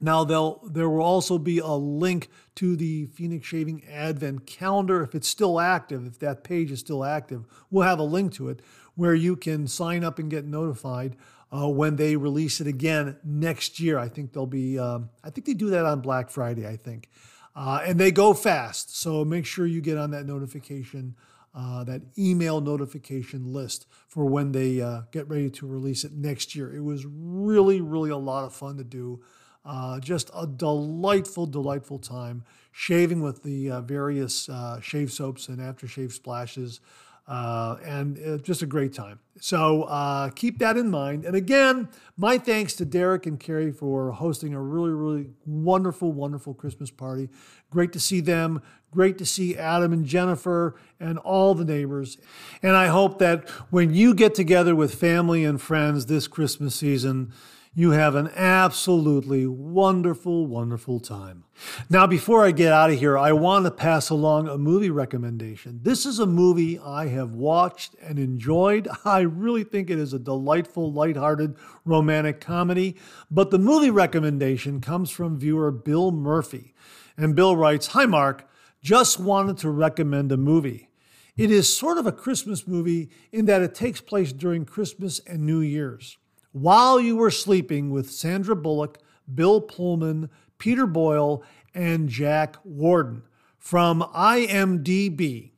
Now, 0.00 0.24
there 0.24 0.88
will 0.88 1.02
also 1.02 1.38
be 1.38 1.58
a 1.58 1.72
link 1.72 2.28
to 2.56 2.76
the 2.76 3.06
Phoenix 3.06 3.46
Shaving 3.46 3.84
Advent 3.90 4.46
calendar 4.46 5.02
if 5.02 5.14
it's 5.14 5.28
still 5.28 5.60
active, 5.60 6.06
if 6.06 6.18
that 6.20 6.44
page 6.44 6.70
is 6.70 6.80
still 6.80 7.04
active. 7.04 7.46
We'll 7.70 7.86
have 7.86 7.98
a 7.98 8.04
link 8.04 8.32
to 8.34 8.48
it 8.48 8.62
where 8.94 9.14
you 9.14 9.36
can 9.36 9.66
sign 9.66 10.04
up 10.04 10.18
and 10.18 10.30
get 10.30 10.44
notified 10.44 11.16
uh, 11.52 11.68
when 11.68 11.96
they 11.96 12.16
release 12.16 12.60
it 12.60 12.66
again 12.66 13.16
next 13.24 13.80
year. 13.80 13.98
I 13.98 14.08
think 14.08 14.32
they'll 14.32 14.46
be, 14.46 14.78
um, 14.78 15.10
I 15.24 15.30
think 15.30 15.46
they 15.46 15.54
do 15.54 15.70
that 15.70 15.84
on 15.84 16.00
Black 16.00 16.30
Friday, 16.30 16.66
I 16.66 16.76
think. 16.76 17.08
Uh, 17.54 17.80
and 17.84 17.98
they 17.98 18.10
go 18.10 18.34
fast. 18.34 18.96
So 18.96 19.24
make 19.24 19.46
sure 19.46 19.66
you 19.66 19.80
get 19.80 19.98
on 19.98 20.10
that 20.12 20.26
notification, 20.26 21.16
uh, 21.54 21.82
that 21.84 22.02
email 22.16 22.60
notification 22.60 23.52
list 23.52 23.86
for 24.06 24.26
when 24.26 24.52
they 24.52 24.80
uh, 24.80 25.02
get 25.10 25.28
ready 25.28 25.50
to 25.50 25.66
release 25.66 26.04
it 26.04 26.12
next 26.12 26.54
year. 26.54 26.74
It 26.74 26.84
was 26.84 27.06
really, 27.06 27.80
really 27.80 28.10
a 28.10 28.16
lot 28.16 28.44
of 28.44 28.54
fun 28.54 28.76
to 28.76 28.84
do. 28.84 29.22
Uh, 29.68 30.00
just 30.00 30.30
a 30.34 30.46
delightful, 30.46 31.44
delightful 31.44 31.98
time 31.98 32.42
shaving 32.72 33.20
with 33.20 33.42
the 33.42 33.70
uh, 33.70 33.80
various 33.82 34.48
uh, 34.48 34.80
shave 34.80 35.12
soaps 35.12 35.48
and 35.48 35.58
aftershave 35.58 36.10
splashes. 36.10 36.80
Uh, 37.26 37.76
and 37.84 38.18
uh, 38.26 38.38
just 38.38 38.62
a 38.62 38.66
great 38.66 38.94
time. 38.94 39.18
So 39.38 39.82
uh, 39.82 40.30
keep 40.30 40.58
that 40.60 40.78
in 40.78 40.90
mind. 40.90 41.26
And 41.26 41.36
again, 41.36 41.90
my 42.16 42.38
thanks 42.38 42.72
to 42.76 42.86
Derek 42.86 43.26
and 43.26 43.38
Carrie 43.38 43.70
for 43.70 44.12
hosting 44.12 44.54
a 44.54 44.62
really, 44.62 44.92
really 44.92 45.28
wonderful, 45.44 46.10
wonderful 46.10 46.54
Christmas 46.54 46.90
party. 46.90 47.28
Great 47.68 47.92
to 47.92 48.00
see 48.00 48.22
them. 48.22 48.62
Great 48.90 49.18
to 49.18 49.26
see 49.26 49.54
Adam 49.54 49.92
and 49.92 50.06
Jennifer 50.06 50.76
and 50.98 51.18
all 51.18 51.54
the 51.54 51.66
neighbors. 51.66 52.16
And 52.62 52.74
I 52.74 52.86
hope 52.86 53.18
that 53.18 53.46
when 53.68 53.92
you 53.92 54.14
get 54.14 54.34
together 54.34 54.74
with 54.74 54.94
family 54.94 55.44
and 55.44 55.60
friends 55.60 56.06
this 56.06 56.26
Christmas 56.26 56.74
season, 56.74 57.34
you 57.78 57.92
have 57.92 58.16
an 58.16 58.28
absolutely 58.34 59.46
wonderful, 59.46 60.48
wonderful 60.48 60.98
time. 60.98 61.44
Now, 61.88 62.08
before 62.08 62.44
I 62.44 62.50
get 62.50 62.72
out 62.72 62.90
of 62.90 62.98
here, 62.98 63.16
I 63.16 63.30
want 63.30 63.66
to 63.66 63.70
pass 63.70 64.10
along 64.10 64.48
a 64.48 64.58
movie 64.58 64.90
recommendation. 64.90 65.78
This 65.84 66.04
is 66.04 66.18
a 66.18 66.26
movie 66.26 66.76
I 66.76 67.06
have 67.06 67.36
watched 67.36 67.94
and 68.02 68.18
enjoyed. 68.18 68.88
I 69.04 69.20
really 69.20 69.62
think 69.62 69.90
it 69.90 69.98
is 70.00 70.12
a 70.12 70.18
delightful, 70.18 70.92
lighthearted, 70.92 71.54
romantic 71.84 72.40
comedy. 72.40 72.96
But 73.30 73.52
the 73.52 73.60
movie 73.60 73.90
recommendation 73.90 74.80
comes 74.80 75.12
from 75.12 75.38
viewer 75.38 75.70
Bill 75.70 76.10
Murphy. 76.10 76.74
And 77.16 77.36
Bill 77.36 77.56
writes 77.56 77.86
Hi, 77.88 78.06
Mark. 78.06 78.50
Just 78.82 79.20
wanted 79.20 79.56
to 79.58 79.70
recommend 79.70 80.32
a 80.32 80.36
movie. 80.36 80.90
It 81.36 81.52
is 81.52 81.72
sort 81.72 81.98
of 81.98 82.08
a 82.08 82.12
Christmas 82.12 82.66
movie 82.66 83.10
in 83.30 83.44
that 83.44 83.62
it 83.62 83.76
takes 83.76 84.00
place 84.00 84.32
during 84.32 84.64
Christmas 84.64 85.20
and 85.28 85.46
New 85.46 85.60
Year's. 85.60 86.18
While 86.60 86.98
You 86.98 87.14
Were 87.14 87.30
Sleeping 87.30 87.90
with 87.90 88.10
Sandra 88.10 88.56
Bullock, 88.56 88.98
Bill 89.32 89.60
Pullman, 89.60 90.28
Peter 90.58 90.88
Boyle, 90.88 91.44
and 91.72 92.08
Jack 92.08 92.56
Warden 92.64 93.22
from 93.56 94.02
IMDb. 94.12 95.52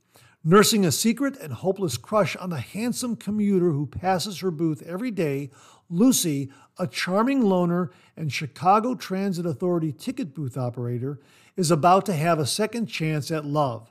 Nursing 0.44 0.84
a 0.84 0.92
secret 0.92 1.38
and 1.38 1.54
hopeless 1.54 1.96
crush 1.96 2.36
on 2.36 2.52
a 2.52 2.60
handsome 2.60 3.16
commuter 3.16 3.70
who 3.70 3.86
passes 3.86 4.40
her 4.40 4.50
booth 4.50 4.82
every 4.82 5.10
day, 5.10 5.48
Lucy, 5.88 6.50
a 6.78 6.86
charming 6.86 7.40
loner 7.40 7.90
and 8.14 8.30
Chicago 8.30 8.94
Transit 8.94 9.46
Authority 9.46 9.92
ticket 9.92 10.34
booth 10.34 10.58
operator, 10.58 11.18
is 11.56 11.70
about 11.70 12.04
to 12.04 12.12
have 12.12 12.38
a 12.38 12.44
second 12.44 12.88
chance 12.88 13.30
at 13.30 13.46
love. 13.46 13.90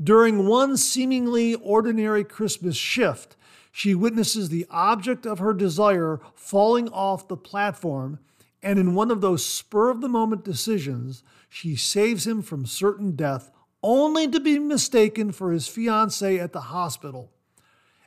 During 0.00 0.46
one 0.46 0.76
seemingly 0.76 1.56
ordinary 1.56 2.22
Christmas 2.22 2.76
shift, 2.76 3.34
she 3.72 3.94
witnesses 3.94 4.48
the 4.48 4.66
object 4.70 5.26
of 5.26 5.38
her 5.38 5.54
desire 5.54 6.20
falling 6.34 6.88
off 6.88 7.28
the 7.28 7.36
platform, 7.36 8.18
and 8.62 8.78
in 8.78 8.94
one 8.94 9.10
of 9.10 9.20
those 9.20 9.44
spur 9.44 9.90
of 9.90 10.00
the 10.00 10.08
moment 10.08 10.44
decisions, 10.44 11.22
she 11.48 11.76
saves 11.76 12.26
him 12.26 12.42
from 12.42 12.66
certain 12.66 13.12
death 13.14 13.50
only 13.82 14.26
to 14.28 14.40
be 14.40 14.58
mistaken 14.58 15.32
for 15.32 15.52
his 15.52 15.68
fiancee 15.68 16.38
at 16.38 16.52
the 16.52 16.62
hospital. 16.62 17.30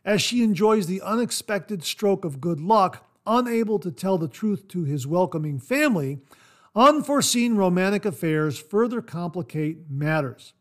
As 0.04 0.22
she 0.22 0.44
enjoys 0.44 0.88
the 0.88 1.02
unexpected 1.02 1.84
stroke 1.84 2.26
of 2.26 2.42
good 2.42 2.60
luck, 2.60 3.08
unable 3.26 3.80
to 3.80 3.92
tell 3.92 4.18
the 4.18 4.28
truth 4.28 4.68
to 4.70 4.84
his 4.84 5.08
welcoming 5.08 5.60
family, 5.60 6.20
unforeseen 6.76 7.56
romantic 7.56 8.06
affairs 8.06 8.58
further 8.60 9.02
complicate 9.02 9.90
matters. 9.90 10.54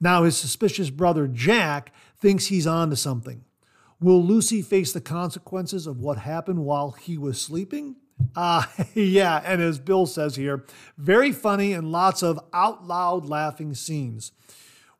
Now, 0.00 0.24
his 0.24 0.36
suspicious 0.36 0.90
brother 0.90 1.28
Jack 1.28 1.92
thinks 2.18 2.46
he's 2.46 2.66
on 2.66 2.90
to 2.90 2.96
something. 2.96 3.44
Will 4.00 4.22
Lucy 4.22 4.62
face 4.62 4.92
the 4.92 5.00
consequences 5.00 5.86
of 5.86 6.00
what 6.00 6.18
happened 6.18 6.64
while 6.64 6.92
he 6.92 7.16
was 7.16 7.40
sleeping? 7.40 7.96
Ah, 8.36 8.70
uh, 8.78 8.84
yeah, 8.94 9.42
and 9.44 9.60
as 9.60 9.78
Bill 9.78 10.06
says 10.06 10.36
here, 10.36 10.64
very 10.98 11.32
funny 11.32 11.72
and 11.72 11.90
lots 11.90 12.22
of 12.22 12.38
out 12.52 12.86
loud 12.86 13.26
laughing 13.26 13.74
scenes. 13.74 14.32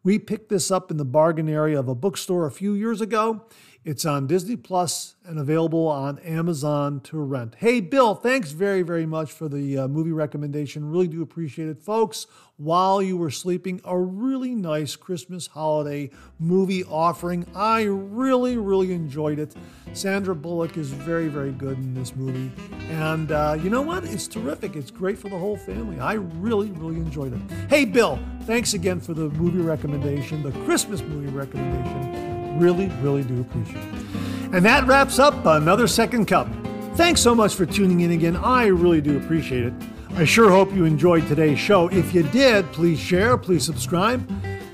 We 0.02 0.18
picked 0.18 0.50
this 0.50 0.70
up 0.70 0.90
in 0.90 0.98
the 0.98 1.04
bargain 1.04 1.48
area 1.48 1.78
of 1.78 1.88
a 1.88 1.94
bookstore 1.94 2.46
a 2.46 2.50
few 2.50 2.74
years 2.74 3.00
ago. 3.00 3.46
It's 3.84 4.06
on 4.06 4.26
Disney 4.26 4.56
Plus 4.56 5.14
and 5.26 5.38
available 5.38 5.88
on 5.88 6.18
Amazon 6.20 7.00
to 7.00 7.18
rent. 7.18 7.56
Hey, 7.58 7.80
Bill, 7.80 8.14
thanks 8.14 8.52
very, 8.52 8.80
very 8.80 9.04
much 9.04 9.30
for 9.30 9.46
the 9.46 9.76
uh, 9.76 9.88
movie 9.88 10.12
recommendation. 10.12 10.90
Really 10.90 11.06
do 11.06 11.20
appreciate 11.20 11.68
it. 11.68 11.82
Folks, 11.82 12.26
while 12.56 13.02
you 13.02 13.18
were 13.18 13.30
sleeping, 13.30 13.82
a 13.84 13.98
really 13.98 14.54
nice 14.54 14.96
Christmas 14.96 15.48
holiday 15.48 16.08
movie 16.38 16.82
offering. 16.84 17.46
I 17.54 17.82
really, 17.82 18.56
really 18.56 18.94
enjoyed 18.94 19.38
it. 19.38 19.54
Sandra 19.92 20.34
Bullock 20.34 20.78
is 20.78 20.90
very, 20.90 21.28
very 21.28 21.52
good 21.52 21.76
in 21.76 21.92
this 21.92 22.16
movie. 22.16 22.50
And 22.88 23.32
uh, 23.32 23.58
you 23.62 23.68
know 23.68 23.82
what? 23.82 24.04
It's 24.04 24.26
terrific. 24.26 24.76
It's 24.76 24.90
great 24.90 25.18
for 25.18 25.28
the 25.28 25.38
whole 25.38 25.58
family. 25.58 26.00
I 26.00 26.14
really, 26.14 26.70
really 26.70 26.96
enjoyed 26.96 27.34
it. 27.34 27.68
Hey, 27.68 27.84
Bill, 27.84 28.18
thanks 28.44 28.72
again 28.72 28.98
for 28.98 29.12
the 29.12 29.28
movie 29.28 29.60
recommendation, 29.60 30.42
the 30.42 30.52
Christmas 30.64 31.02
movie 31.02 31.30
recommendation. 31.30 32.33
Really, 32.54 32.88
really 33.02 33.22
do 33.22 33.40
appreciate 33.40 33.76
it. 33.76 34.04
And 34.52 34.64
that 34.64 34.86
wraps 34.86 35.18
up 35.18 35.44
another 35.46 35.86
Second 35.86 36.26
Cup. 36.26 36.48
Thanks 36.94 37.20
so 37.20 37.34
much 37.34 37.54
for 37.54 37.66
tuning 37.66 38.00
in 38.00 38.12
again. 38.12 38.36
I 38.36 38.66
really 38.66 39.00
do 39.00 39.16
appreciate 39.16 39.64
it. 39.64 39.72
I 40.16 40.24
sure 40.24 40.48
hope 40.48 40.72
you 40.72 40.84
enjoyed 40.84 41.26
today's 41.26 41.58
show. 41.58 41.88
If 41.88 42.14
you 42.14 42.22
did, 42.22 42.70
please 42.72 43.00
share, 43.00 43.36
please 43.36 43.64
subscribe, 43.64 44.24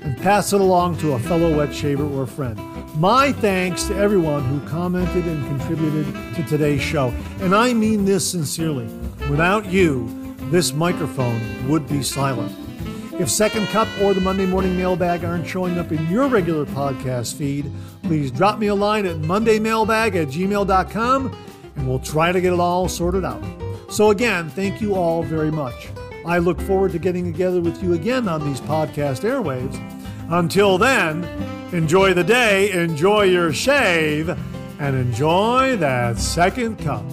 and 0.01 0.15
pass 0.17 0.53
it 0.53 0.61
along 0.61 0.99
to 0.99 1.13
a 1.13 1.19
fellow 1.19 1.57
wet 1.57 1.73
shaver 1.73 2.05
or 2.05 2.27
friend. 2.27 2.59
My 2.95 3.31
thanks 3.31 3.85
to 3.85 3.95
everyone 3.95 4.43
who 4.43 4.59
commented 4.67 5.25
and 5.25 5.47
contributed 5.47 6.13
to 6.35 6.43
today's 6.43 6.81
show. 6.81 7.07
And 7.39 7.55
I 7.55 7.73
mean 7.73 8.05
this 8.05 8.29
sincerely. 8.29 8.85
Without 9.29 9.65
you, 9.65 10.35
this 10.51 10.73
microphone 10.73 11.69
would 11.69 11.87
be 11.87 12.03
silent. 12.03 12.55
If 13.21 13.29
Second 13.29 13.67
Cup 13.67 13.87
or 14.01 14.15
the 14.15 14.19
Monday 14.19 14.47
Morning 14.47 14.75
Mailbag 14.75 15.23
aren't 15.23 15.45
showing 15.45 15.77
up 15.77 15.91
in 15.91 16.09
your 16.09 16.27
regular 16.27 16.65
podcast 16.65 17.35
feed, 17.35 17.71
please 18.01 18.31
drop 18.31 18.57
me 18.57 18.65
a 18.65 18.73
line 18.73 19.05
at 19.05 19.17
mondaymailbag 19.17 20.15
at 20.15 20.29
gmail.com 20.29 21.37
and 21.75 21.87
we'll 21.87 21.99
try 21.99 22.31
to 22.31 22.41
get 22.41 22.51
it 22.51 22.59
all 22.59 22.89
sorted 22.89 23.23
out. 23.23 23.43
So, 23.91 24.09
again, 24.09 24.49
thank 24.49 24.81
you 24.81 24.95
all 24.95 25.21
very 25.21 25.51
much. 25.51 25.89
I 26.25 26.39
look 26.39 26.59
forward 26.61 26.93
to 26.93 26.97
getting 26.97 27.31
together 27.31 27.61
with 27.61 27.83
you 27.83 27.93
again 27.93 28.27
on 28.27 28.43
these 28.43 28.59
podcast 28.61 29.21
airwaves. 29.21 29.79
Until 30.31 30.79
then, 30.79 31.23
enjoy 31.73 32.15
the 32.15 32.23
day, 32.23 32.71
enjoy 32.71 33.25
your 33.25 33.53
shave, 33.53 34.29
and 34.79 34.95
enjoy 34.95 35.77
that 35.77 36.17
second 36.17 36.79
cup. 36.79 37.05